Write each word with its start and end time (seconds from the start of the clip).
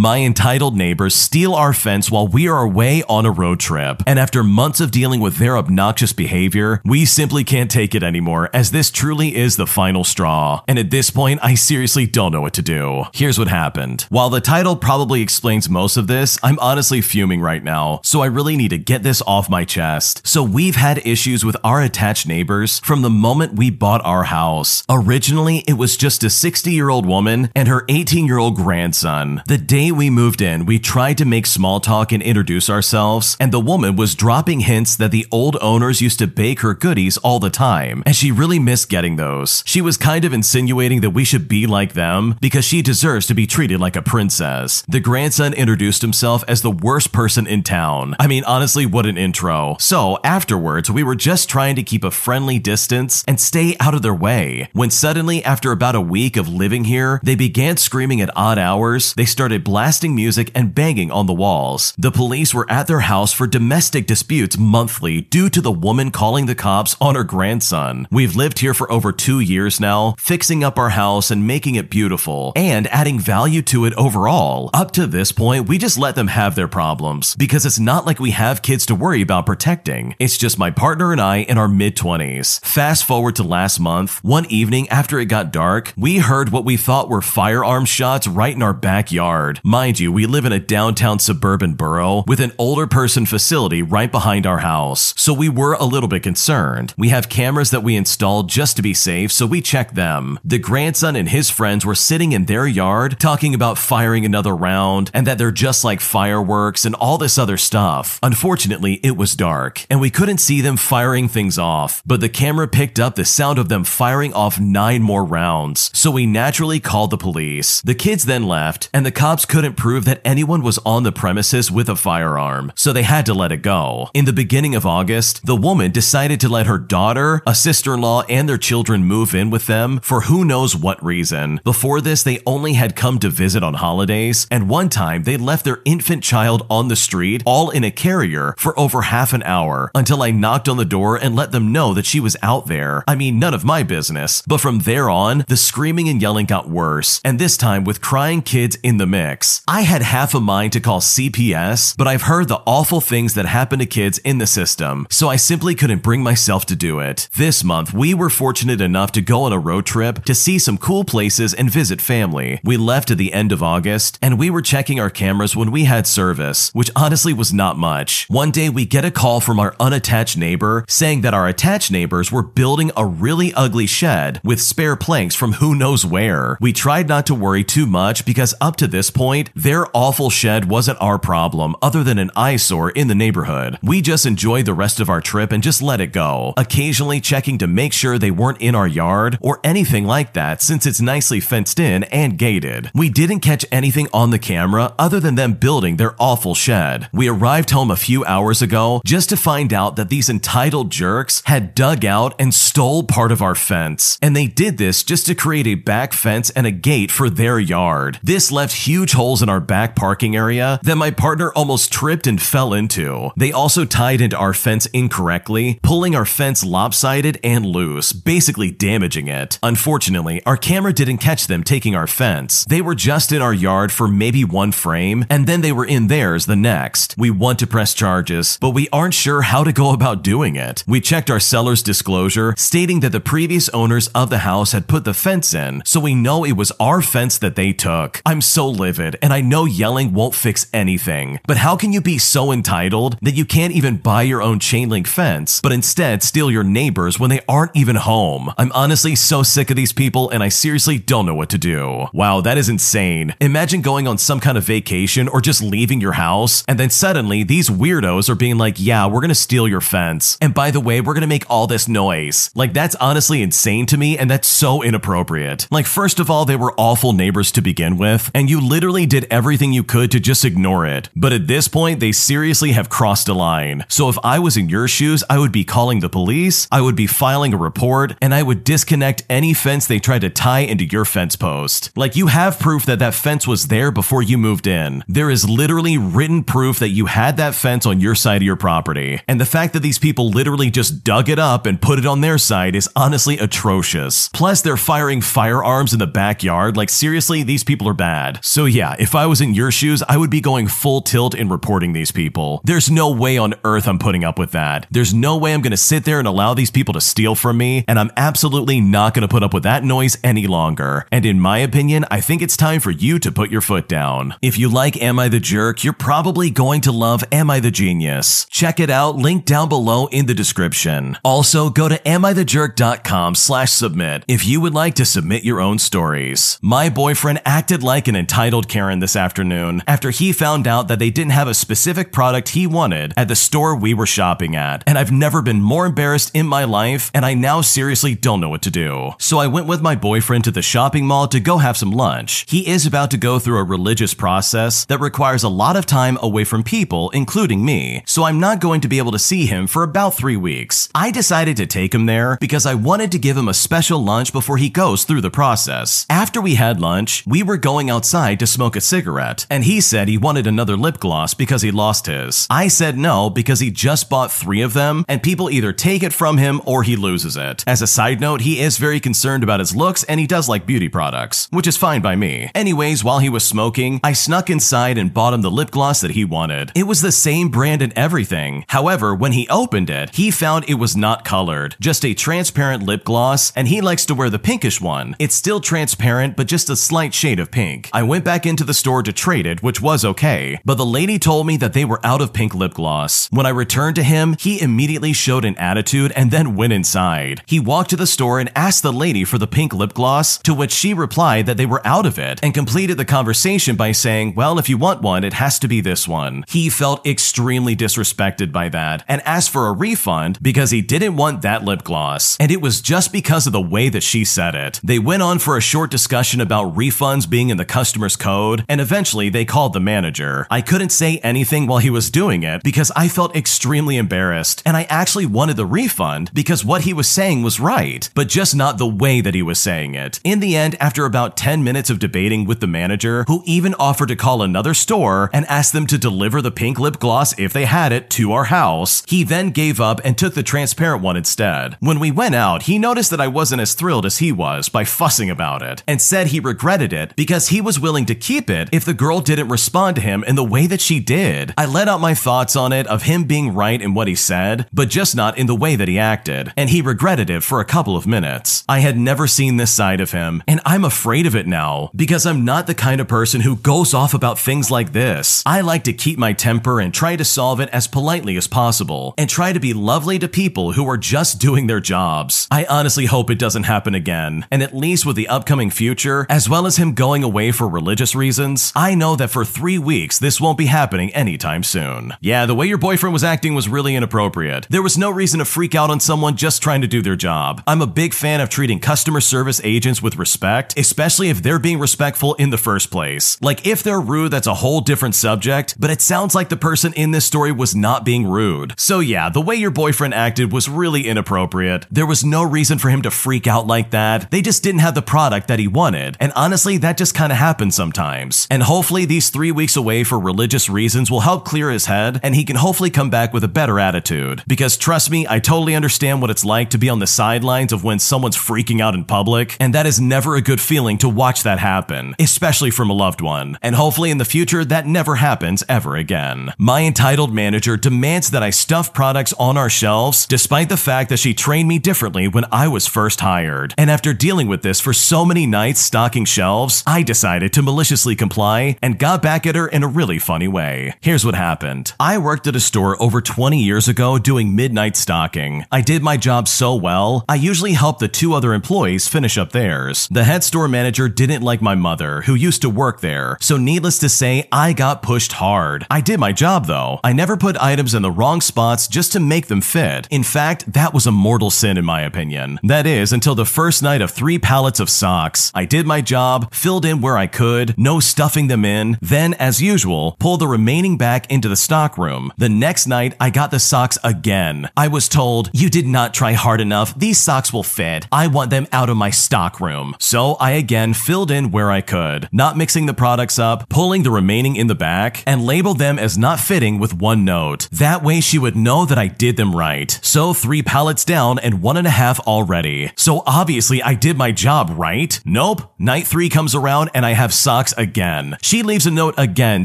My 0.00 0.18
entitled 0.18 0.76
neighbors 0.76 1.12
steal 1.16 1.56
our 1.56 1.72
fence 1.72 2.08
while 2.08 2.28
we 2.28 2.46
are 2.46 2.62
away 2.62 3.02
on 3.08 3.26
a 3.26 3.32
road 3.32 3.58
trip. 3.58 4.00
And 4.06 4.16
after 4.16 4.44
months 4.44 4.78
of 4.78 4.92
dealing 4.92 5.18
with 5.18 5.38
their 5.38 5.58
obnoxious 5.58 6.12
behavior, 6.12 6.80
we 6.84 7.04
simply 7.04 7.42
can't 7.42 7.68
take 7.68 7.96
it 7.96 8.04
anymore, 8.04 8.48
as 8.54 8.70
this 8.70 8.92
truly 8.92 9.34
is 9.34 9.56
the 9.56 9.66
final 9.66 10.04
straw. 10.04 10.62
And 10.68 10.78
at 10.78 10.92
this 10.92 11.10
point, 11.10 11.40
I 11.42 11.56
seriously 11.56 12.06
don't 12.06 12.30
know 12.30 12.40
what 12.40 12.54
to 12.54 12.62
do. 12.62 13.06
Here's 13.12 13.40
what 13.40 13.48
happened. 13.48 14.02
While 14.02 14.30
the 14.30 14.40
title 14.40 14.76
probably 14.76 15.20
explains 15.20 15.68
most 15.68 15.96
of 15.96 16.06
this, 16.06 16.38
I'm 16.44 16.60
honestly 16.60 17.00
fuming 17.00 17.40
right 17.40 17.64
now, 17.64 17.98
so 18.04 18.20
I 18.20 18.26
really 18.26 18.56
need 18.56 18.70
to 18.70 18.78
get 18.78 19.02
this 19.02 19.20
off 19.22 19.50
my 19.50 19.64
chest. 19.64 20.24
So 20.24 20.44
we've 20.44 20.76
had 20.76 21.04
issues 21.04 21.44
with 21.44 21.56
our 21.64 21.82
attached 21.82 22.28
neighbors 22.28 22.78
from 22.84 23.02
the 23.02 23.10
moment 23.10 23.58
we 23.58 23.68
bought 23.68 24.04
our 24.04 24.22
house. 24.22 24.84
Originally, 24.88 25.64
it 25.66 25.72
was 25.72 25.96
just 25.96 26.22
a 26.22 26.30
60 26.30 26.70
year 26.70 26.88
old 26.88 27.04
woman 27.04 27.50
and 27.56 27.66
her 27.66 27.84
18 27.88 28.26
year 28.26 28.38
old 28.38 28.54
grandson. 28.54 29.42
The 29.48 29.58
day 29.58 29.87
we 29.92 30.10
moved 30.10 30.40
in, 30.40 30.66
we 30.66 30.78
tried 30.78 31.18
to 31.18 31.24
make 31.24 31.46
small 31.46 31.80
talk 31.80 32.12
and 32.12 32.22
introduce 32.22 32.68
ourselves, 32.70 33.36
and 33.40 33.52
the 33.52 33.60
woman 33.60 33.96
was 33.96 34.14
dropping 34.14 34.60
hints 34.60 34.96
that 34.96 35.10
the 35.10 35.26
old 35.30 35.56
owners 35.60 36.00
used 36.00 36.18
to 36.18 36.26
bake 36.26 36.60
her 36.60 36.74
goodies 36.74 37.16
all 37.18 37.38
the 37.38 37.50
time, 37.50 38.02
and 38.06 38.16
she 38.16 38.30
really 38.30 38.58
missed 38.58 38.88
getting 38.88 39.16
those. 39.16 39.62
She 39.66 39.80
was 39.80 39.96
kind 39.96 40.24
of 40.24 40.32
insinuating 40.32 41.00
that 41.00 41.10
we 41.10 41.24
should 41.24 41.48
be 41.48 41.66
like 41.66 41.94
them 41.94 42.36
because 42.40 42.64
she 42.64 42.82
deserves 42.82 43.26
to 43.26 43.34
be 43.34 43.46
treated 43.46 43.80
like 43.80 43.96
a 43.96 44.02
princess. 44.02 44.82
The 44.88 45.00
grandson 45.00 45.54
introduced 45.54 46.02
himself 46.02 46.44
as 46.48 46.62
the 46.62 46.70
worst 46.70 47.12
person 47.12 47.46
in 47.46 47.62
town. 47.62 48.16
I 48.18 48.26
mean, 48.26 48.44
honestly, 48.44 48.86
what 48.86 49.06
an 49.06 49.18
intro. 49.18 49.76
So, 49.80 50.18
afterwards, 50.24 50.90
we 50.90 51.02
were 51.02 51.14
just 51.14 51.48
trying 51.48 51.76
to 51.76 51.82
keep 51.82 52.04
a 52.04 52.10
friendly 52.10 52.58
distance 52.58 53.24
and 53.26 53.40
stay 53.40 53.76
out 53.80 53.94
of 53.94 54.02
their 54.02 54.14
way. 54.14 54.68
When 54.72 54.90
suddenly, 54.90 55.44
after 55.44 55.72
about 55.72 55.94
a 55.94 56.00
week 56.00 56.36
of 56.36 56.48
living 56.48 56.84
here, 56.84 57.20
they 57.22 57.34
began 57.34 57.76
screaming 57.76 58.20
at 58.20 58.36
odd 58.36 58.58
hours, 58.58 59.14
they 59.14 59.24
started 59.24 59.64
blasting 59.78 60.12
music 60.12 60.50
and 60.56 60.74
banging 60.74 61.08
on 61.12 61.26
the 61.26 61.32
walls. 61.32 61.94
The 61.96 62.10
police 62.10 62.52
were 62.52 62.68
at 62.68 62.88
their 62.88 62.98
house 62.98 63.32
for 63.32 63.46
domestic 63.46 64.08
disputes 64.08 64.58
monthly 64.58 65.20
due 65.20 65.48
to 65.50 65.60
the 65.60 65.70
woman 65.70 66.10
calling 66.10 66.46
the 66.46 66.56
cops 66.56 66.96
on 67.00 67.14
her 67.14 67.22
grandson. 67.22 68.08
We've 68.10 68.34
lived 68.34 68.58
here 68.58 68.74
for 68.74 68.90
over 68.90 69.12
two 69.12 69.38
years 69.38 69.78
now, 69.78 70.16
fixing 70.18 70.64
up 70.64 70.80
our 70.80 70.88
house 70.88 71.30
and 71.30 71.46
making 71.46 71.76
it 71.76 71.90
beautiful, 71.90 72.52
and 72.56 72.88
adding 72.88 73.20
value 73.20 73.62
to 73.70 73.84
it 73.84 73.94
overall. 73.94 74.70
Up 74.74 74.90
to 74.94 75.06
this 75.06 75.30
point, 75.30 75.68
we 75.68 75.78
just 75.78 75.96
let 75.96 76.16
them 76.16 76.26
have 76.26 76.56
their 76.56 76.66
problems 76.66 77.36
because 77.36 77.64
it's 77.64 77.78
not 77.78 78.04
like 78.04 78.18
we 78.18 78.32
have 78.32 78.62
kids 78.62 78.84
to 78.86 78.96
worry 78.96 79.22
about 79.22 79.46
protecting. 79.46 80.16
It's 80.18 80.36
just 80.36 80.58
my 80.58 80.72
partner 80.72 81.12
and 81.12 81.20
I 81.20 81.36
in 81.36 81.56
our 81.56 81.68
mid 81.68 81.94
20s. 81.96 82.64
Fast 82.66 83.04
forward 83.04 83.36
to 83.36 83.44
last 83.44 83.78
month, 83.78 84.18
one 84.24 84.46
evening 84.46 84.88
after 84.88 85.20
it 85.20 85.26
got 85.26 85.52
dark, 85.52 85.94
we 85.96 86.18
heard 86.18 86.48
what 86.50 86.64
we 86.64 86.76
thought 86.76 87.08
were 87.08 87.22
firearm 87.22 87.84
shots 87.84 88.26
right 88.26 88.56
in 88.56 88.62
our 88.62 88.74
backyard. 88.74 89.60
Mind 89.68 90.00
you, 90.00 90.10
we 90.10 90.24
live 90.24 90.46
in 90.46 90.52
a 90.52 90.58
downtown 90.58 91.18
suburban 91.18 91.74
borough 91.74 92.24
with 92.26 92.40
an 92.40 92.52
older 92.56 92.86
person 92.86 93.26
facility 93.26 93.82
right 93.82 94.10
behind 94.10 94.46
our 94.46 94.60
house, 94.60 95.12
so 95.14 95.34
we 95.34 95.50
were 95.50 95.74
a 95.74 95.84
little 95.84 96.08
bit 96.08 96.22
concerned. 96.22 96.94
We 96.96 97.10
have 97.10 97.28
cameras 97.28 97.70
that 97.70 97.82
we 97.82 97.94
installed 97.94 98.48
just 98.48 98.76
to 98.76 98.82
be 98.82 98.94
safe, 98.94 99.30
so 99.30 99.44
we 99.44 99.60
checked 99.60 99.94
them. 99.94 100.40
The 100.42 100.58
grandson 100.58 101.16
and 101.16 101.28
his 101.28 101.50
friends 101.50 101.84
were 101.84 101.94
sitting 101.94 102.32
in 102.32 102.46
their 102.46 102.66
yard 102.66 103.20
talking 103.20 103.54
about 103.54 103.76
firing 103.76 104.24
another 104.24 104.56
round 104.56 105.10
and 105.12 105.26
that 105.26 105.36
they're 105.36 105.50
just 105.50 105.84
like 105.84 106.00
fireworks 106.00 106.86
and 106.86 106.94
all 106.94 107.18
this 107.18 107.36
other 107.36 107.58
stuff. 107.58 108.18
Unfortunately, 108.22 108.94
it 109.02 109.18
was 109.18 109.36
dark 109.36 109.84
and 109.90 110.00
we 110.00 110.08
couldn't 110.08 110.38
see 110.38 110.62
them 110.62 110.78
firing 110.78 111.28
things 111.28 111.58
off, 111.58 112.02
but 112.06 112.22
the 112.22 112.30
camera 112.30 112.68
picked 112.68 112.98
up 112.98 113.16
the 113.16 113.24
sound 113.26 113.58
of 113.58 113.68
them 113.68 113.84
firing 113.84 114.32
off 114.32 114.58
nine 114.58 115.02
more 115.02 115.26
rounds, 115.26 115.90
so 115.92 116.10
we 116.10 116.24
naturally 116.24 116.80
called 116.80 117.10
the 117.10 117.18
police. 117.18 117.82
The 117.82 117.94
kids 117.94 118.24
then 118.24 118.44
left, 118.44 118.88
and 118.94 119.04
the 119.04 119.12
cops 119.12 119.44
couldn't 119.58 119.74
prove 119.74 120.04
that 120.04 120.20
anyone 120.24 120.62
was 120.62 120.78
on 120.86 121.02
the 121.02 121.10
premises 121.10 121.68
with 121.68 121.88
a 121.88 121.96
firearm, 121.96 122.70
so 122.76 122.92
they 122.92 123.02
had 123.02 123.26
to 123.26 123.34
let 123.34 123.50
it 123.50 123.56
go. 123.56 124.08
In 124.14 124.24
the 124.24 124.32
beginning 124.32 124.76
of 124.76 124.86
August, 124.86 125.44
the 125.44 125.56
woman 125.56 125.90
decided 125.90 126.38
to 126.38 126.48
let 126.48 126.68
her 126.68 126.78
daughter, 126.78 127.42
a 127.44 127.56
sister 127.56 127.94
in 127.94 128.00
law, 128.00 128.22
and 128.28 128.48
their 128.48 128.56
children 128.56 129.02
move 129.02 129.34
in 129.34 129.50
with 129.50 129.66
them 129.66 129.98
for 129.98 130.20
who 130.20 130.44
knows 130.44 130.76
what 130.76 131.04
reason. 131.04 131.58
Before 131.64 132.00
this, 132.00 132.22
they 132.22 132.40
only 132.46 132.74
had 132.74 132.94
come 132.94 133.18
to 133.18 133.30
visit 133.30 133.64
on 133.64 133.74
holidays, 133.74 134.46
and 134.48 134.68
one 134.68 134.88
time 134.88 135.24
they 135.24 135.36
left 135.36 135.64
their 135.64 135.82
infant 135.84 136.22
child 136.22 136.64
on 136.70 136.86
the 136.86 136.94
street, 136.94 137.42
all 137.44 137.70
in 137.70 137.82
a 137.82 137.90
carrier, 137.90 138.54
for 138.58 138.78
over 138.78 139.02
half 139.02 139.32
an 139.32 139.42
hour 139.42 139.90
until 139.92 140.22
I 140.22 140.30
knocked 140.30 140.68
on 140.68 140.76
the 140.76 140.84
door 140.84 141.16
and 141.16 141.34
let 141.34 141.50
them 141.50 141.72
know 141.72 141.94
that 141.94 142.06
she 142.06 142.20
was 142.20 142.36
out 142.44 142.68
there. 142.68 143.02
I 143.08 143.16
mean, 143.16 143.40
none 143.40 143.54
of 143.54 143.64
my 143.64 143.82
business. 143.82 144.40
But 144.46 144.60
from 144.60 144.78
there 144.80 145.10
on, 145.10 145.44
the 145.48 145.56
screaming 145.56 146.08
and 146.08 146.22
yelling 146.22 146.46
got 146.46 146.68
worse, 146.68 147.20
and 147.24 147.40
this 147.40 147.56
time 147.56 147.82
with 147.82 148.00
crying 148.00 148.40
kids 148.40 148.78
in 148.84 148.98
the 148.98 149.06
mix. 149.08 149.47
I 149.66 149.82
had 149.82 150.02
half 150.02 150.34
a 150.34 150.40
mind 150.40 150.72
to 150.72 150.80
call 150.80 151.00
CPS, 151.00 151.96
but 151.96 152.06
I've 152.06 152.22
heard 152.22 152.48
the 152.48 152.62
awful 152.66 153.00
things 153.00 153.34
that 153.34 153.46
happen 153.46 153.78
to 153.78 153.86
kids 153.86 154.18
in 154.18 154.38
the 154.38 154.46
system, 154.46 155.06
so 155.10 155.28
I 155.28 155.36
simply 155.36 155.74
couldn't 155.74 156.02
bring 156.02 156.22
myself 156.22 156.66
to 156.66 156.76
do 156.76 156.98
it. 156.98 157.28
This 157.36 157.64
month, 157.64 157.94
we 157.94 158.14
were 158.14 158.30
fortunate 158.30 158.80
enough 158.80 159.12
to 159.12 159.20
go 159.20 159.42
on 159.42 159.52
a 159.52 159.58
road 159.58 159.86
trip 159.86 160.24
to 160.24 160.34
see 160.34 160.58
some 160.58 160.78
cool 160.78 161.04
places 161.04 161.54
and 161.54 161.70
visit 161.70 162.00
family. 162.00 162.60
We 162.64 162.76
left 162.76 163.10
at 163.10 163.18
the 163.18 163.32
end 163.32 163.52
of 163.52 163.62
August, 163.62 164.18
and 164.20 164.38
we 164.38 164.50
were 164.50 164.62
checking 164.62 165.00
our 165.00 165.10
cameras 165.10 165.56
when 165.56 165.70
we 165.70 165.84
had 165.84 166.06
service, 166.06 166.70
which 166.74 166.90
honestly 166.94 167.32
was 167.32 167.52
not 167.52 167.78
much. 167.78 168.26
One 168.28 168.50
day, 168.50 168.68
we 168.68 168.84
get 168.84 169.04
a 169.04 169.10
call 169.10 169.40
from 169.40 169.60
our 169.60 169.74
unattached 169.80 170.36
neighbor 170.36 170.84
saying 170.88 171.20
that 171.22 171.34
our 171.34 171.48
attached 171.48 171.90
neighbors 171.90 172.32
were 172.32 172.42
building 172.42 172.90
a 172.96 173.06
really 173.06 173.54
ugly 173.54 173.86
shed 173.86 174.40
with 174.44 174.60
spare 174.60 174.96
planks 174.96 175.34
from 175.34 175.54
who 175.54 175.74
knows 175.74 176.04
where. 176.04 176.58
We 176.60 176.72
tried 176.72 177.08
not 177.08 177.24
to 177.26 177.34
worry 177.34 177.64
too 177.64 177.86
much 177.86 178.24
because 178.24 178.54
up 178.60 178.76
to 178.76 178.86
this 178.86 179.10
point, 179.10 179.37
their 179.54 179.86
awful 179.94 180.30
shed 180.30 180.68
wasn't 180.68 181.00
our 181.00 181.18
problem 181.18 181.74
other 181.80 182.04
than 182.04 182.18
an 182.18 182.30
eyesore 182.36 182.90
in 182.90 183.08
the 183.08 183.14
neighborhood. 183.14 183.78
We 183.82 184.02
just 184.02 184.26
enjoyed 184.26 184.66
the 184.66 184.74
rest 184.74 185.00
of 185.00 185.08
our 185.08 185.20
trip 185.20 185.52
and 185.52 185.62
just 185.62 185.82
let 185.82 186.00
it 186.00 186.12
go, 186.12 186.54
occasionally 186.56 187.20
checking 187.20 187.58
to 187.58 187.66
make 187.66 187.92
sure 187.92 188.18
they 188.18 188.30
weren't 188.30 188.60
in 188.60 188.74
our 188.74 188.86
yard 188.86 189.38
or 189.40 189.60
anything 189.62 190.04
like 190.04 190.32
that 190.34 190.62
since 190.62 190.86
it's 190.86 191.00
nicely 191.00 191.40
fenced 191.40 191.78
in 191.78 192.04
and 192.04 192.38
gated. 192.38 192.90
We 192.94 193.10
didn't 193.10 193.40
catch 193.40 193.64
anything 193.70 194.08
on 194.12 194.30
the 194.30 194.38
camera 194.38 194.94
other 194.98 195.20
than 195.20 195.34
them 195.34 195.54
building 195.54 195.96
their 195.96 196.14
awful 196.18 196.54
shed. 196.54 197.08
We 197.12 197.28
arrived 197.28 197.70
home 197.70 197.90
a 197.90 197.96
few 197.96 198.24
hours 198.24 198.62
ago 198.62 199.00
just 199.04 199.28
to 199.30 199.36
find 199.36 199.72
out 199.72 199.96
that 199.96 200.08
these 200.08 200.28
entitled 200.28 200.90
jerks 200.90 201.42
had 201.46 201.74
dug 201.74 202.04
out 202.04 202.34
and 202.38 202.54
stole 202.54 203.02
part 203.02 203.32
of 203.32 203.42
our 203.42 203.54
fence. 203.54 204.18
And 204.22 204.34
they 204.34 204.46
did 204.46 204.78
this 204.78 205.02
just 205.02 205.26
to 205.26 205.34
create 205.34 205.66
a 205.66 205.74
back 205.74 206.12
fence 206.12 206.50
and 206.50 206.66
a 206.66 206.70
gate 206.70 207.10
for 207.10 207.28
their 207.30 207.58
yard. 207.58 208.18
This 208.22 208.50
left 208.50 208.74
huge 208.74 209.12
holes 209.12 209.27
in 209.36 209.48
our 209.48 209.60
back 209.60 209.94
parking 209.94 210.34
area 210.34 210.80
that 210.82 210.96
my 210.96 211.10
partner 211.10 211.52
almost 211.52 211.92
tripped 211.92 212.26
and 212.26 212.40
fell 212.40 212.72
into. 212.72 213.30
They 213.36 213.52
also 213.52 213.84
tied 213.84 214.20
into 214.20 214.36
our 214.36 214.54
fence 214.54 214.86
incorrectly, 214.86 215.78
pulling 215.82 216.16
our 216.16 216.24
fence 216.24 216.64
lopsided 216.64 217.38
and 217.44 217.66
loose, 217.66 218.12
basically 218.12 218.70
damaging 218.70 219.28
it. 219.28 219.58
Unfortunately, 219.62 220.42
our 220.46 220.56
camera 220.56 220.92
didn't 220.92 221.18
catch 221.18 221.46
them 221.46 221.62
taking 221.62 221.94
our 221.94 222.06
fence. 222.06 222.64
They 222.68 222.80
were 222.80 222.94
just 222.94 223.30
in 223.32 223.42
our 223.42 223.54
yard 223.54 223.92
for 223.92 224.08
maybe 224.08 224.44
one 224.44 224.72
frame, 224.72 225.24
and 225.28 225.46
then 225.46 225.60
they 225.60 225.72
were 225.72 225.84
in 225.84 226.06
theirs 226.06 226.46
the 226.46 226.56
next. 226.56 227.14
We 227.18 227.30
want 227.30 227.58
to 227.58 227.66
press 227.66 227.94
charges, 227.94 228.58
but 228.60 228.70
we 228.70 228.88
aren't 228.92 229.14
sure 229.14 229.42
how 229.42 229.64
to 229.64 229.72
go 229.72 229.92
about 229.92 230.22
doing 230.22 230.56
it. 230.56 230.84
We 230.86 231.00
checked 231.00 231.30
our 231.30 231.40
seller's 231.40 231.82
disclosure, 231.82 232.54
stating 232.56 233.00
that 233.00 233.12
the 233.12 233.20
previous 233.20 233.68
owners 233.70 234.08
of 234.08 234.30
the 234.30 234.38
house 234.38 234.72
had 234.72 234.88
put 234.88 235.04
the 235.04 235.14
fence 235.14 235.52
in, 235.54 235.82
so 235.84 236.00
we 236.00 236.14
know 236.14 236.44
it 236.44 236.56
was 236.56 236.72
our 236.80 237.02
fence 237.02 237.38
that 237.38 237.56
they 237.56 237.72
took. 237.72 238.22
I'm 238.24 238.40
so 238.40 238.68
livid, 238.68 239.07
and 239.22 239.32
I 239.32 239.40
know 239.40 239.64
yelling 239.64 240.12
won't 240.12 240.34
fix 240.34 240.66
anything. 240.72 241.40
But 241.46 241.58
how 241.58 241.76
can 241.76 241.92
you 241.92 242.00
be 242.00 242.18
so 242.18 242.52
entitled 242.52 243.18
that 243.22 243.34
you 243.34 243.44
can't 243.44 243.72
even 243.72 243.96
buy 243.96 244.22
your 244.22 244.42
own 244.42 244.58
chain 244.58 244.88
link 244.88 245.06
fence, 245.06 245.60
but 245.62 245.72
instead 245.72 246.22
steal 246.22 246.50
your 246.50 246.64
neighbors 246.64 247.18
when 247.18 247.30
they 247.30 247.40
aren't 247.48 247.76
even 247.76 247.96
home? 247.96 248.52
I'm 248.58 248.72
honestly 248.72 249.14
so 249.14 249.42
sick 249.42 249.70
of 249.70 249.76
these 249.76 249.92
people, 249.92 250.30
and 250.30 250.42
I 250.42 250.48
seriously 250.48 250.98
don't 250.98 251.26
know 251.26 251.34
what 251.34 251.50
to 251.50 251.58
do. 251.58 252.06
Wow, 252.12 252.40
that 252.40 252.58
is 252.58 252.68
insane. 252.68 253.34
Imagine 253.40 253.82
going 253.82 254.08
on 254.08 254.18
some 254.18 254.40
kind 254.40 254.58
of 254.58 254.64
vacation 254.64 255.28
or 255.28 255.40
just 255.40 255.62
leaving 255.62 256.00
your 256.00 256.12
house, 256.12 256.64
and 256.68 256.78
then 256.78 256.90
suddenly 256.90 257.42
these 257.42 257.68
weirdos 257.68 258.28
are 258.28 258.34
being 258.34 258.58
like, 258.58 258.76
yeah, 258.78 259.06
we're 259.06 259.20
gonna 259.20 259.34
steal 259.34 259.68
your 259.68 259.80
fence. 259.80 260.38
And 260.40 260.54
by 260.54 260.70
the 260.70 260.80
way, 260.80 261.00
we're 261.00 261.14
gonna 261.14 261.26
make 261.26 261.48
all 261.50 261.66
this 261.66 261.88
noise. 261.88 262.50
Like, 262.54 262.72
that's 262.72 262.94
honestly 262.96 263.42
insane 263.42 263.86
to 263.86 263.96
me, 263.96 264.18
and 264.18 264.30
that's 264.30 264.48
so 264.48 264.82
inappropriate. 264.82 265.66
Like, 265.70 265.86
first 265.86 266.20
of 266.20 266.30
all, 266.30 266.44
they 266.44 266.56
were 266.56 266.74
awful 266.76 267.12
neighbors 267.12 267.52
to 267.52 267.62
begin 267.62 267.96
with, 267.98 268.30
and 268.34 268.50
you 268.50 268.60
literally 268.60 268.97
did 269.06 269.26
everything 269.30 269.72
you 269.72 269.82
could 269.82 270.10
to 270.10 270.20
just 270.20 270.44
ignore 270.44 270.86
it. 270.86 271.08
But 271.14 271.32
at 271.32 271.46
this 271.46 271.68
point, 271.68 272.00
they 272.00 272.12
seriously 272.12 272.72
have 272.72 272.88
crossed 272.88 273.28
a 273.28 273.34
line. 273.34 273.84
So 273.88 274.08
if 274.08 274.18
I 274.24 274.38
was 274.38 274.56
in 274.56 274.68
your 274.68 274.88
shoes, 274.88 275.24
I 275.28 275.38
would 275.38 275.52
be 275.52 275.64
calling 275.64 276.00
the 276.00 276.08
police, 276.08 276.68
I 276.70 276.80
would 276.80 276.96
be 276.96 277.06
filing 277.06 277.54
a 277.54 277.56
report, 277.56 278.14
and 278.20 278.34
I 278.34 278.42
would 278.42 278.64
disconnect 278.64 279.24
any 279.28 279.54
fence 279.54 279.86
they 279.86 279.98
tried 279.98 280.22
to 280.22 280.30
tie 280.30 280.60
into 280.60 280.84
your 280.84 281.04
fence 281.04 281.36
post. 281.36 281.90
Like, 281.96 282.16
you 282.16 282.28
have 282.28 282.58
proof 282.58 282.86
that 282.86 282.98
that 282.98 283.14
fence 283.14 283.46
was 283.46 283.68
there 283.68 283.90
before 283.90 284.22
you 284.22 284.38
moved 284.38 284.66
in. 284.66 285.04
There 285.08 285.30
is 285.30 285.48
literally 285.48 285.98
written 285.98 286.44
proof 286.44 286.78
that 286.78 286.90
you 286.90 287.06
had 287.06 287.36
that 287.36 287.54
fence 287.54 287.86
on 287.86 288.00
your 288.00 288.14
side 288.14 288.42
of 288.42 288.46
your 288.46 288.56
property. 288.56 289.20
And 289.28 289.40
the 289.40 289.46
fact 289.46 289.72
that 289.72 289.80
these 289.80 289.98
people 289.98 290.30
literally 290.30 290.70
just 290.70 291.04
dug 291.04 291.28
it 291.28 291.38
up 291.38 291.66
and 291.66 291.80
put 291.80 291.98
it 291.98 292.06
on 292.06 292.20
their 292.20 292.38
side 292.38 292.74
is 292.74 292.88
honestly 292.94 293.38
atrocious. 293.38 294.28
Plus, 294.30 294.60
they're 294.60 294.76
firing 294.76 295.20
firearms 295.20 295.92
in 295.92 295.98
the 295.98 296.06
backyard. 296.06 296.76
Like, 296.76 296.90
seriously, 296.90 297.42
these 297.42 297.64
people 297.64 297.88
are 297.88 297.94
bad. 297.94 298.44
So, 298.44 298.64
yeah, 298.64 298.87
yeah, 298.88 298.96
if 299.02 299.14
I 299.14 299.26
was 299.26 299.40
in 299.40 299.54
your 299.54 299.70
shoes, 299.70 300.02
I 300.08 300.16
would 300.16 300.30
be 300.30 300.40
going 300.40 300.68
full 300.68 301.00
tilt 301.00 301.34
in 301.34 301.48
reporting 301.48 301.92
these 301.92 302.10
people. 302.10 302.60
There's 302.64 302.90
no 302.90 303.10
way 303.10 303.38
on 303.38 303.54
earth 303.64 303.86
I'm 303.88 303.98
putting 303.98 304.24
up 304.24 304.38
with 304.38 304.52
that. 304.52 304.86
There's 304.90 305.12
no 305.12 305.36
way 305.36 305.52
I'm 305.52 305.62
going 305.62 305.72
to 305.72 305.76
sit 305.76 306.04
there 306.04 306.18
and 306.18 306.28
allow 306.28 306.54
these 306.54 306.70
people 306.70 306.94
to 306.94 307.00
steal 307.00 307.34
from 307.34 307.58
me, 307.58 307.84
and 307.88 307.98
I'm 307.98 308.10
absolutely 308.16 308.80
not 308.80 309.14
going 309.14 309.22
to 309.22 309.28
put 309.28 309.42
up 309.42 309.54
with 309.54 309.62
that 309.64 309.84
noise 309.84 310.16
any 310.24 310.46
longer. 310.46 311.06
And 311.12 311.26
in 311.26 311.40
my 311.40 311.58
opinion, 311.58 312.04
I 312.10 312.20
think 312.20 312.42
it's 312.42 312.56
time 312.56 312.80
for 312.80 312.90
you 312.90 313.18
to 313.18 313.32
put 313.32 313.50
your 313.50 313.60
foot 313.60 313.88
down. 313.88 314.34
If 314.42 314.58
you 314.58 314.68
like 314.68 315.00
Am 315.02 315.18
I 315.18 315.28
the 315.28 315.40
Jerk, 315.40 315.84
you're 315.84 315.92
probably 315.92 316.50
going 316.50 316.80
to 316.82 316.92
love 316.92 317.24
Am 317.30 317.50
I 317.50 317.60
the 317.60 317.70
Genius. 317.70 318.46
Check 318.46 318.80
it 318.80 318.90
out, 318.90 319.16
link 319.16 319.44
down 319.44 319.68
below 319.68 320.06
in 320.06 320.26
the 320.26 320.34
description. 320.34 321.16
Also, 321.24 321.70
go 321.70 321.88
to 321.88 321.98
amithejerk.com 321.98 323.34
slash 323.34 323.72
submit 323.72 324.24
if 324.28 324.46
you 324.46 324.60
would 324.60 324.74
like 324.74 324.94
to 324.94 325.04
submit 325.04 325.44
your 325.44 325.60
own 325.60 325.78
stories. 325.78 326.58
My 326.62 326.88
boyfriend 326.88 327.42
acted 327.44 327.82
like 327.82 328.08
an 328.08 328.16
entitled 328.16 328.68
Karen 328.78 329.00
this 329.00 329.16
afternoon 329.16 329.82
after 329.88 330.10
he 330.10 330.32
found 330.32 330.68
out 330.68 330.86
that 330.86 331.00
they 331.00 331.10
didn't 331.10 331.32
have 331.32 331.48
a 331.48 331.52
specific 331.52 332.12
product 332.12 332.50
he 332.50 332.64
wanted 332.64 333.12
at 333.16 333.26
the 333.26 333.34
store 333.34 333.74
we 333.74 333.92
were 333.92 334.06
shopping 334.06 334.54
at. 334.54 334.84
And 334.86 334.96
I've 334.96 335.10
never 335.10 335.42
been 335.42 335.60
more 335.60 335.84
embarrassed 335.84 336.30
in 336.32 336.46
my 336.46 336.62
life, 336.62 337.10
and 337.12 337.26
I 337.26 337.34
now 337.34 337.60
seriously 337.60 338.14
don't 338.14 338.40
know 338.40 338.48
what 338.48 338.62
to 338.62 338.70
do. 338.70 339.14
So 339.18 339.38
I 339.38 339.48
went 339.48 339.66
with 339.66 339.82
my 339.82 339.96
boyfriend 339.96 340.44
to 340.44 340.52
the 340.52 340.62
shopping 340.62 341.06
mall 341.08 341.26
to 341.26 341.40
go 341.40 341.58
have 341.58 341.76
some 341.76 341.90
lunch. 341.90 342.46
He 342.48 342.68
is 342.68 342.86
about 342.86 343.10
to 343.10 343.16
go 343.16 343.40
through 343.40 343.58
a 343.58 343.64
religious 343.64 344.14
process 344.14 344.84
that 344.84 345.00
requires 345.00 345.42
a 345.42 345.48
lot 345.48 345.74
of 345.74 345.84
time 345.84 346.16
away 346.22 346.44
from 346.44 346.62
people, 346.62 347.10
including 347.10 347.64
me, 347.64 348.04
so 348.06 348.22
I'm 348.22 348.38
not 348.38 348.60
going 348.60 348.80
to 348.82 348.88
be 348.88 348.98
able 348.98 349.10
to 349.10 349.18
see 349.18 349.46
him 349.46 349.66
for 349.66 349.82
about 349.82 350.14
three 350.14 350.36
weeks. 350.36 350.88
I 350.94 351.10
decided 351.10 351.56
to 351.56 351.66
take 351.66 351.92
him 351.92 352.06
there 352.06 352.38
because 352.40 352.64
I 352.64 352.74
wanted 352.74 353.10
to 353.10 353.18
give 353.18 353.36
him 353.36 353.48
a 353.48 353.54
special 353.54 353.98
lunch 354.04 354.32
before 354.32 354.56
he 354.56 354.70
goes 354.70 355.02
through 355.02 355.22
the 355.22 355.32
process. 355.32 356.06
After 356.08 356.40
we 356.40 356.54
had 356.54 356.80
lunch, 356.80 357.24
we 357.26 357.42
were 357.42 357.56
going 357.56 357.90
outside 357.90 358.38
to 358.38 358.46
smoke 358.46 358.67
a 358.76 358.80
cigarette, 358.80 359.46
and 359.50 359.64
he 359.64 359.80
said 359.80 360.08
he 360.08 360.18
wanted 360.18 360.46
another 360.46 360.76
lip 360.76 360.98
gloss 360.98 361.34
because 361.34 361.62
he 361.62 361.70
lost 361.70 362.06
his. 362.06 362.46
I 362.50 362.68
said 362.68 362.98
no 362.98 363.30
because 363.30 363.60
he 363.60 363.70
just 363.70 364.08
bought 364.10 364.32
three 364.32 364.62
of 364.62 364.74
them, 364.74 365.04
and 365.08 365.22
people 365.22 365.50
either 365.50 365.72
take 365.72 366.02
it 366.02 366.12
from 366.12 366.38
him 366.38 366.60
or 366.64 366.82
he 366.82 366.96
loses 366.96 367.36
it. 367.36 367.64
As 367.66 367.82
a 367.82 367.86
side 367.86 368.20
note, 368.20 368.42
he 368.42 368.60
is 368.60 368.78
very 368.78 369.00
concerned 369.00 369.42
about 369.42 369.60
his 369.60 369.76
looks 369.76 370.04
and 370.04 370.20
he 370.20 370.26
does 370.26 370.48
like 370.48 370.66
beauty 370.66 370.88
products, 370.88 371.48
which 371.50 371.66
is 371.66 371.76
fine 371.76 372.00
by 372.00 372.16
me. 372.16 372.50
Anyways, 372.54 373.04
while 373.04 373.18
he 373.18 373.28
was 373.28 373.44
smoking, 373.44 374.00
I 374.02 374.12
snuck 374.12 374.50
inside 374.50 374.98
and 374.98 375.12
bought 375.12 375.34
him 375.34 375.42
the 375.42 375.50
lip 375.50 375.70
gloss 375.70 376.00
that 376.00 376.12
he 376.12 376.24
wanted. 376.24 376.72
It 376.74 376.86
was 376.86 377.00
the 377.00 377.12
same 377.12 377.48
brand 377.48 377.82
and 377.82 377.92
everything. 377.96 378.64
However, 378.68 379.14
when 379.14 379.32
he 379.32 379.48
opened 379.48 379.90
it, 379.90 380.14
he 380.14 380.30
found 380.30 380.64
it 380.68 380.74
was 380.74 380.96
not 380.96 381.24
colored, 381.24 381.76
just 381.80 382.04
a 382.04 382.14
transparent 382.14 382.82
lip 382.82 383.04
gloss, 383.04 383.52
and 383.56 383.68
he 383.68 383.80
likes 383.80 384.06
to 384.06 384.14
wear 384.14 384.30
the 384.30 384.38
pinkish 384.38 384.80
one. 384.80 385.16
It's 385.18 385.34
still 385.34 385.60
transparent, 385.60 386.36
but 386.36 386.46
just 386.46 386.70
a 386.70 386.76
slight 386.76 387.14
shade 387.14 387.40
of 387.40 387.50
pink. 387.50 387.90
I 387.92 388.02
went 388.02 388.24
back 388.24 388.46
into 388.46 388.57
the 388.64 388.74
store 388.74 389.02
to 389.02 389.12
trade 389.12 389.46
it, 389.46 389.62
which 389.62 389.80
was 389.80 390.04
okay, 390.04 390.60
but 390.64 390.76
the 390.76 390.86
lady 390.86 391.18
told 391.18 391.46
me 391.46 391.56
that 391.58 391.72
they 391.72 391.84
were 391.84 392.04
out 392.04 392.20
of 392.20 392.32
pink 392.32 392.54
lip 392.54 392.74
gloss. 392.74 393.28
When 393.30 393.46
I 393.46 393.50
returned 393.50 393.96
to 393.96 394.02
him, 394.02 394.36
he 394.38 394.60
immediately 394.60 395.12
showed 395.12 395.44
an 395.44 395.56
attitude 395.56 396.12
and 396.16 396.30
then 396.30 396.56
went 396.56 396.72
inside. 396.72 397.42
He 397.46 397.60
walked 397.60 397.90
to 397.90 397.96
the 397.96 398.06
store 398.06 398.40
and 398.40 398.50
asked 398.56 398.82
the 398.82 398.92
lady 398.92 399.24
for 399.24 399.38
the 399.38 399.46
pink 399.46 399.72
lip 399.72 399.94
gloss, 399.94 400.38
to 400.38 400.54
which 400.54 400.72
she 400.72 400.94
replied 400.94 401.46
that 401.46 401.56
they 401.56 401.66
were 401.66 401.86
out 401.86 402.06
of 402.06 402.18
it 402.18 402.40
and 402.42 402.54
completed 402.54 402.96
the 402.96 403.04
conversation 403.04 403.76
by 403.76 403.92
saying, 403.92 404.34
Well, 404.34 404.58
if 404.58 404.68
you 404.68 404.78
want 404.78 405.02
one, 405.02 405.24
it 405.24 405.34
has 405.34 405.58
to 405.60 405.68
be 405.68 405.80
this 405.80 406.08
one. 406.08 406.44
He 406.48 406.68
felt 406.68 407.06
extremely 407.06 407.76
disrespected 407.76 408.52
by 408.52 408.68
that 408.70 409.04
and 409.08 409.22
asked 409.26 409.50
for 409.50 409.66
a 409.66 409.72
refund 409.72 410.38
because 410.42 410.70
he 410.70 410.82
didn't 410.82 411.16
want 411.16 411.42
that 411.42 411.64
lip 411.64 411.84
gloss. 411.84 412.36
And 412.40 412.50
it 412.50 412.60
was 412.60 412.80
just 412.80 413.12
because 413.12 413.46
of 413.46 413.52
the 413.52 413.60
way 413.60 413.88
that 413.88 414.02
she 414.02 414.24
said 414.24 414.54
it. 414.54 414.80
They 414.82 414.98
went 414.98 415.22
on 415.22 415.38
for 415.38 415.56
a 415.56 415.60
short 415.60 415.90
discussion 415.90 416.40
about 416.40 416.74
refunds 416.74 417.28
being 417.28 417.50
in 417.50 417.56
the 417.56 417.64
customer's 417.64 418.16
code, 418.16 418.38
and 418.68 418.80
eventually 418.80 419.28
they 419.28 419.44
called 419.44 419.72
the 419.72 419.80
manager. 419.80 420.46
I 420.50 420.60
couldn't 420.60 420.90
say 420.90 421.18
anything 421.18 421.66
while 421.66 421.78
he 421.78 421.90
was 421.90 422.10
doing 422.10 422.42
it 422.42 422.62
because 422.62 422.90
I 422.96 423.08
felt 423.08 423.36
extremely 423.36 423.96
embarrassed, 423.96 424.62
and 424.64 424.76
I 424.76 424.84
actually 424.84 425.26
wanted 425.26 425.56
the 425.56 425.66
refund 425.66 426.30
because 426.32 426.64
what 426.64 426.82
he 426.82 426.92
was 426.92 427.08
saying 427.08 427.42
was 427.42 427.60
right, 427.60 428.08
but 428.14 428.28
just 428.28 428.54
not 428.54 428.78
the 428.78 428.86
way 428.86 429.20
that 429.20 429.34
he 429.34 429.42
was 429.42 429.58
saying 429.58 429.94
it. 429.94 430.20
In 430.24 430.40
the 430.40 430.56
end, 430.56 430.76
after 430.80 431.04
about 431.04 431.36
10 431.36 431.64
minutes 431.64 431.90
of 431.90 431.98
debating 431.98 432.44
with 432.44 432.60
the 432.60 432.66
manager, 432.66 433.24
who 433.28 433.42
even 433.44 433.74
offered 433.74 434.08
to 434.08 434.16
call 434.16 434.42
another 434.42 434.74
store 434.74 435.30
and 435.32 435.46
ask 435.46 435.72
them 435.72 435.86
to 435.88 435.98
deliver 435.98 436.40
the 436.40 436.50
pink 436.50 436.78
lip 436.78 436.98
gloss 436.98 437.38
if 437.38 437.52
they 437.52 437.64
had 437.64 437.92
it 437.92 438.10
to 438.10 438.32
our 438.32 438.44
house, 438.44 439.02
he 439.08 439.24
then 439.24 439.50
gave 439.50 439.80
up 439.80 440.00
and 440.04 440.16
took 440.16 440.34
the 440.34 440.42
transparent 440.42 441.02
one 441.02 441.16
instead. 441.16 441.76
When 441.80 441.98
we 441.98 442.10
went 442.10 442.34
out, 442.34 442.62
he 442.62 442.78
noticed 442.78 443.10
that 443.10 443.20
I 443.20 443.28
wasn't 443.28 443.62
as 443.62 443.74
thrilled 443.74 444.06
as 444.06 444.18
he 444.18 444.30
was 444.30 444.68
by 444.68 444.84
fussing 444.84 445.30
about 445.30 445.62
it 445.62 445.82
and 445.86 446.00
said 446.00 446.28
he 446.28 446.40
regretted 446.40 446.92
it 446.92 447.14
because 447.16 447.48
he 447.48 447.60
was 447.60 447.80
willing 447.80 448.06
to 448.06 448.14
keep 448.14 448.37
it 448.46 448.68
if 448.72 448.84
the 448.84 448.94
girl 448.94 449.20
didn't 449.20 449.48
respond 449.48 449.96
to 449.96 450.02
him 450.02 450.22
in 450.24 450.36
the 450.36 450.44
way 450.44 450.66
that 450.68 450.80
she 450.80 451.00
did. 451.00 451.52
I 451.58 451.66
let 451.66 451.88
out 451.88 452.00
my 452.00 452.14
thoughts 452.14 452.54
on 452.54 452.72
it 452.72 452.86
of 452.86 453.02
him 453.02 453.24
being 453.24 453.52
right 453.52 453.82
in 453.82 453.94
what 453.94 454.06
he 454.06 454.14
said, 454.14 454.68
but 454.72 454.88
just 454.88 455.16
not 455.16 455.36
in 455.36 455.46
the 455.46 455.56
way 455.56 455.74
that 455.76 455.88
he 455.88 455.98
acted, 455.98 456.52
and 456.56 456.70
he 456.70 456.80
regretted 456.80 457.28
it 457.28 457.42
for 457.42 457.60
a 457.60 457.64
couple 457.64 457.96
of 457.96 458.06
minutes. 458.06 458.64
I 458.68 458.78
had 458.78 458.96
never 458.96 459.26
seen 459.26 459.56
this 459.56 459.72
side 459.72 460.00
of 460.00 460.12
him, 460.12 460.42
and 460.46 460.60
I'm 460.64 460.84
afraid 460.84 461.26
of 461.26 461.34
it 461.34 461.48
now 461.48 461.90
because 461.96 462.24
I'm 462.24 462.44
not 462.44 462.68
the 462.68 462.74
kind 462.74 463.00
of 463.00 463.08
person 463.08 463.40
who 463.40 463.56
goes 463.56 463.92
off 463.92 464.14
about 464.14 464.38
things 464.38 464.70
like 464.70 464.92
this. 464.92 465.42
I 465.44 465.60
like 465.62 465.84
to 465.84 465.92
keep 465.92 466.16
my 466.16 466.32
temper 466.32 466.80
and 466.80 466.94
try 466.94 467.16
to 467.16 467.24
solve 467.24 467.58
it 467.58 467.68
as 467.70 467.88
politely 467.88 468.36
as 468.36 468.46
possible, 468.46 469.14
and 469.18 469.28
try 469.28 469.52
to 469.52 469.60
be 469.60 469.72
lovely 469.72 470.18
to 470.20 470.28
people 470.28 470.72
who 470.72 470.88
are 470.88 470.96
just 470.96 471.40
doing 471.40 471.66
their 471.66 471.80
jobs. 471.80 472.46
I 472.50 472.64
honestly 472.66 473.06
hope 473.06 473.30
it 473.30 473.38
doesn't 473.38 473.64
happen 473.64 473.96
again, 473.96 474.46
and 474.50 474.62
at 474.62 474.76
least 474.76 475.04
with 475.04 475.16
the 475.16 475.28
upcoming 475.28 475.70
future, 475.70 476.24
as 476.28 476.48
well 476.48 476.66
as 476.66 476.76
him 476.76 476.94
going 476.94 477.24
away 477.24 477.50
for 477.50 477.68
religious 477.68 478.14
reasons, 478.14 478.27
I 478.76 478.94
know 478.94 479.16
that 479.16 479.30
for 479.30 479.44
three 479.44 479.78
weeks 479.78 480.18
this 480.18 480.40
won't 480.40 480.58
be 480.58 480.66
happening 480.66 481.14
anytime 481.14 481.62
soon. 481.62 482.12
Yeah, 482.20 482.44
the 482.44 482.54
way 482.54 482.66
your 482.66 482.78
boyfriend 482.78 483.12
was 483.12 483.24
acting 483.24 483.54
was 483.54 483.68
really 483.68 483.96
inappropriate. 483.96 484.66
There 484.68 484.82
was 484.82 484.98
no 484.98 485.10
reason 485.10 485.38
to 485.38 485.44
freak 485.44 485.74
out 485.74 485.88
on 485.88 485.98
someone 485.98 486.36
just 486.36 486.62
trying 486.62 486.82
to 486.82 486.86
do 486.86 487.00
their 487.00 487.16
job. 487.16 487.62
I'm 487.66 487.80
a 487.80 487.86
big 487.86 488.12
fan 488.12 488.40
of 488.40 488.50
treating 488.50 488.80
customer 488.80 489.20
service 489.20 489.60
agents 489.64 490.02
with 490.02 490.16
respect, 490.16 490.78
especially 490.78 491.30
if 491.30 491.42
they're 491.42 491.58
being 491.58 491.78
respectful 491.78 492.34
in 492.34 492.50
the 492.50 492.58
first 492.58 492.90
place. 492.90 493.40
Like 493.40 493.66
if 493.66 493.82
they're 493.82 494.00
rude, 494.00 494.32
that's 494.32 494.46
a 494.46 494.54
whole 494.54 494.80
different 494.80 495.14
subject, 495.14 495.74
but 495.78 495.90
it 495.90 496.02
sounds 496.02 496.34
like 496.34 496.50
the 496.50 496.56
person 496.56 496.92
in 496.92 497.12
this 497.12 497.24
story 497.24 497.52
was 497.52 497.74
not 497.74 498.04
being 498.04 498.26
rude. 498.26 498.74
So 498.78 499.00
yeah, 499.00 499.30
the 499.30 499.40
way 499.40 499.54
your 499.54 499.70
boyfriend 499.70 500.12
acted 500.12 500.52
was 500.52 500.68
really 500.68 501.06
inappropriate. 501.06 501.86
There 501.90 502.06
was 502.06 502.24
no 502.24 502.42
reason 502.42 502.78
for 502.78 502.90
him 502.90 503.02
to 503.02 503.10
freak 503.10 503.46
out 503.46 503.66
like 503.66 503.90
that. 503.92 504.30
They 504.30 504.42
just 504.42 504.62
didn't 504.62 504.80
have 504.80 504.94
the 504.94 505.02
product 505.02 505.48
that 505.48 505.58
he 505.58 505.68
wanted. 505.68 506.16
And 506.20 506.32
honestly, 506.36 506.76
that 506.78 506.98
just 506.98 507.14
kind 507.14 507.32
of 507.32 507.38
happens 507.38 507.74
sometimes. 507.74 508.07
And 508.50 508.62
hopefully 508.62 509.04
these 509.04 509.30
three 509.30 509.52
weeks 509.52 509.76
away 509.76 510.04
for 510.04 510.18
religious 510.18 510.68
reasons 510.68 511.10
will 511.10 511.20
help 511.20 511.44
clear 511.44 511.70
his 511.70 511.86
head 511.86 512.20
and 512.22 512.34
he 512.34 512.44
can 512.44 512.56
hopefully 512.56 512.90
come 512.90 513.10
back 513.10 513.32
with 513.32 513.44
a 513.44 513.48
better 513.48 513.78
attitude. 513.78 514.42
Because 514.46 514.76
trust 514.76 515.10
me, 515.10 515.26
I 515.28 515.38
totally 515.38 515.74
understand 515.74 516.20
what 516.20 516.30
it's 516.30 516.44
like 516.44 516.70
to 516.70 516.78
be 516.78 516.88
on 516.88 516.98
the 516.98 517.06
sidelines 517.06 517.72
of 517.72 517.84
when 517.84 517.98
someone's 517.98 518.36
freaking 518.36 518.80
out 518.80 518.94
in 518.94 519.04
public, 519.04 519.56
and 519.60 519.74
that 519.74 519.86
is 519.86 520.00
never 520.00 520.36
a 520.36 520.42
good 520.42 520.60
feeling 520.60 520.98
to 520.98 521.08
watch 521.08 521.42
that 521.42 521.58
happen, 521.58 522.14
especially 522.18 522.70
from 522.70 522.90
a 522.90 522.94
loved 522.94 523.20
one. 523.20 523.58
And 523.62 523.74
hopefully 523.74 524.10
in 524.10 524.18
the 524.18 524.24
future, 524.24 524.64
that 524.64 524.86
never 524.86 525.16
happens 525.16 525.64
ever 525.68 525.96
again. 525.96 526.52
My 526.58 526.82
entitled 526.82 527.34
manager 527.34 527.76
demands 527.76 528.30
that 528.30 528.42
I 528.42 528.50
stuff 528.50 528.92
products 528.92 529.34
on 529.34 529.56
our 529.56 529.70
shelves, 529.70 530.26
despite 530.26 530.68
the 530.68 530.76
fact 530.76 531.10
that 531.10 531.18
she 531.18 531.34
trained 531.34 531.68
me 531.68 531.78
differently 531.78 532.28
when 532.28 532.44
I 532.50 532.68
was 532.68 532.86
first 532.86 533.20
hired. 533.20 533.74
And 533.76 533.90
after 533.90 534.14
dealing 534.14 534.48
with 534.48 534.62
this 534.62 534.80
for 534.80 534.92
so 534.92 535.24
many 535.24 535.46
nights 535.46 535.80
stocking 535.80 536.24
shelves, 536.24 536.82
I 536.86 537.02
decided 537.02 537.52
to 537.52 537.62
maliciously 537.62 537.97
comply 538.06 538.76
and 538.82 538.98
got 538.98 539.22
back 539.22 539.46
at 539.46 539.56
her 539.56 539.66
in 539.66 539.82
a 539.82 539.88
really 539.88 540.18
funny 540.18 540.48
way. 540.48 540.94
Here's 541.00 541.24
what 541.24 541.34
happened. 541.34 541.92
I 541.98 542.18
worked 542.18 542.46
at 542.46 542.56
a 542.56 542.60
store 542.60 543.00
over 543.02 543.20
20 543.20 543.62
years 543.62 543.88
ago 543.88 544.18
doing 544.18 544.54
midnight 544.54 544.96
stocking. 544.96 545.64
I 545.72 545.80
did 545.80 546.02
my 546.02 546.16
job 546.16 546.48
so 546.48 546.74
well, 546.74 547.24
I 547.28 547.34
usually 547.34 547.72
helped 547.72 548.00
the 548.00 548.08
two 548.08 548.34
other 548.34 548.52
employees 548.52 549.08
finish 549.08 549.38
up 549.38 549.52
theirs. 549.52 550.08
The 550.10 550.24
head 550.24 550.44
store 550.44 550.68
manager 550.68 551.08
didn't 551.08 551.42
like 551.42 551.62
my 551.62 551.74
mother, 551.74 552.22
who 552.22 552.34
used 552.34 552.62
to 552.62 552.70
work 552.70 553.00
there, 553.00 553.36
so 553.40 553.56
needless 553.56 553.98
to 554.00 554.08
say, 554.08 554.48
I 554.52 554.72
got 554.72 555.02
pushed 555.02 555.32
hard. 555.32 555.86
I 555.90 556.00
did 556.00 556.20
my 556.20 556.32
job 556.32 556.66
though. 556.66 557.00
I 557.02 557.12
never 557.12 557.36
put 557.36 557.56
items 557.56 557.94
in 557.94 558.02
the 558.02 558.10
wrong 558.10 558.40
spots 558.40 558.86
just 558.88 559.12
to 559.12 559.20
make 559.20 559.46
them 559.46 559.60
fit. 559.60 560.06
In 560.10 560.22
fact, 560.22 560.72
that 560.72 560.94
was 560.94 561.06
a 561.06 561.12
mortal 561.12 561.50
sin 561.50 561.76
in 561.76 561.84
my 561.84 562.02
opinion. 562.02 562.60
That 562.62 562.86
is, 562.86 563.12
until 563.12 563.34
the 563.34 563.44
first 563.44 563.82
night 563.82 564.02
of 564.02 564.10
three 564.10 564.38
pallets 564.38 564.80
of 564.80 564.90
socks. 564.90 565.50
I 565.54 565.64
did 565.64 565.86
my 565.86 566.00
job, 566.00 566.52
filled 566.52 566.84
in 566.84 567.00
where 567.00 567.16
I 567.16 567.26
could, 567.26 567.76
no 567.78 567.87
stuffing 567.96 568.48
them 568.48 568.66
in, 568.66 568.98
then, 569.00 569.32
as 569.34 569.62
usual, 569.62 570.14
pull 570.18 570.36
the 570.36 570.46
remaining 570.46 570.98
back 570.98 571.30
into 571.30 571.48
the 571.48 571.56
stockroom. 571.56 572.30
The 572.36 572.50
next 572.50 572.86
night, 572.86 573.14
I 573.18 573.30
got 573.30 573.50
the 573.50 573.58
socks 573.58 573.96
again. 574.04 574.68
I 574.76 574.88
was 574.88 575.08
told, 575.08 575.48
You 575.54 575.70
did 575.70 575.86
not 575.86 576.12
try 576.12 576.32
hard 576.32 576.60
enough. 576.60 576.98
These 576.98 577.18
socks 577.18 577.52
will 577.52 577.62
fit. 577.62 578.06
I 578.12 578.26
want 578.26 578.50
them 578.50 578.66
out 578.70 578.90
of 578.90 578.98
my 578.98 579.08
stockroom. 579.08 579.96
So 579.98 580.34
I 580.34 580.50
again 580.50 580.92
filled 580.92 581.30
in 581.30 581.50
where 581.50 581.70
I 581.70 581.80
could, 581.80 582.28
not 582.30 582.58
mixing 582.58 582.84
the 582.84 582.92
products 582.92 583.38
up, 583.38 583.68
pulling 583.70 584.02
the 584.02 584.10
remaining 584.10 584.56
in 584.56 584.66
the 584.66 584.74
back, 584.74 585.22
and 585.26 585.46
labeled 585.46 585.78
them 585.78 585.98
as 585.98 586.18
not 586.18 586.40
fitting 586.40 586.78
with 586.78 586.92
one 586.92 587.24
note. 587.24 587.68
That 587.72 588.02
way 588.02 588.20
she 588.20 588.38
would 588.38 588.56
know 588.56 588.84
that 588.84 588.98
I 588.98 589.06
did 589.06 589.38
them 589.38 589.56
right. 589.56 589.98
So 590.02 590.34
three 590.34 590.62
pallets 590.62 591.04
down 591.04 591.38
and 591.38 591.62
one 591.62 591.78
and 591.78 591.86
a 591.86 591.90
half 591.90 592.20
already. 592.20 592.92
So 592.96 593.22
obviously 593.26 593.82
I 593.82 593.94
did 593.94 594.18
my 594.18 594.32
job, 594.32 594.70
right? 594.76 595.18
Nope. 595.24 595.72
Night 595.78 596.06
three 596.06 596.28
comes 596.28 596.54
around 596.54 596.90
and 596.92 597.06
I 597.06 597.12
have 597.12 597.32
socks 597.32 597.72
again. 597.78 598.36
She 598.42 598.62
leaves 598.62 598.86
a 598.86 598.90
note 598.90 599.14
again 599.16 599.64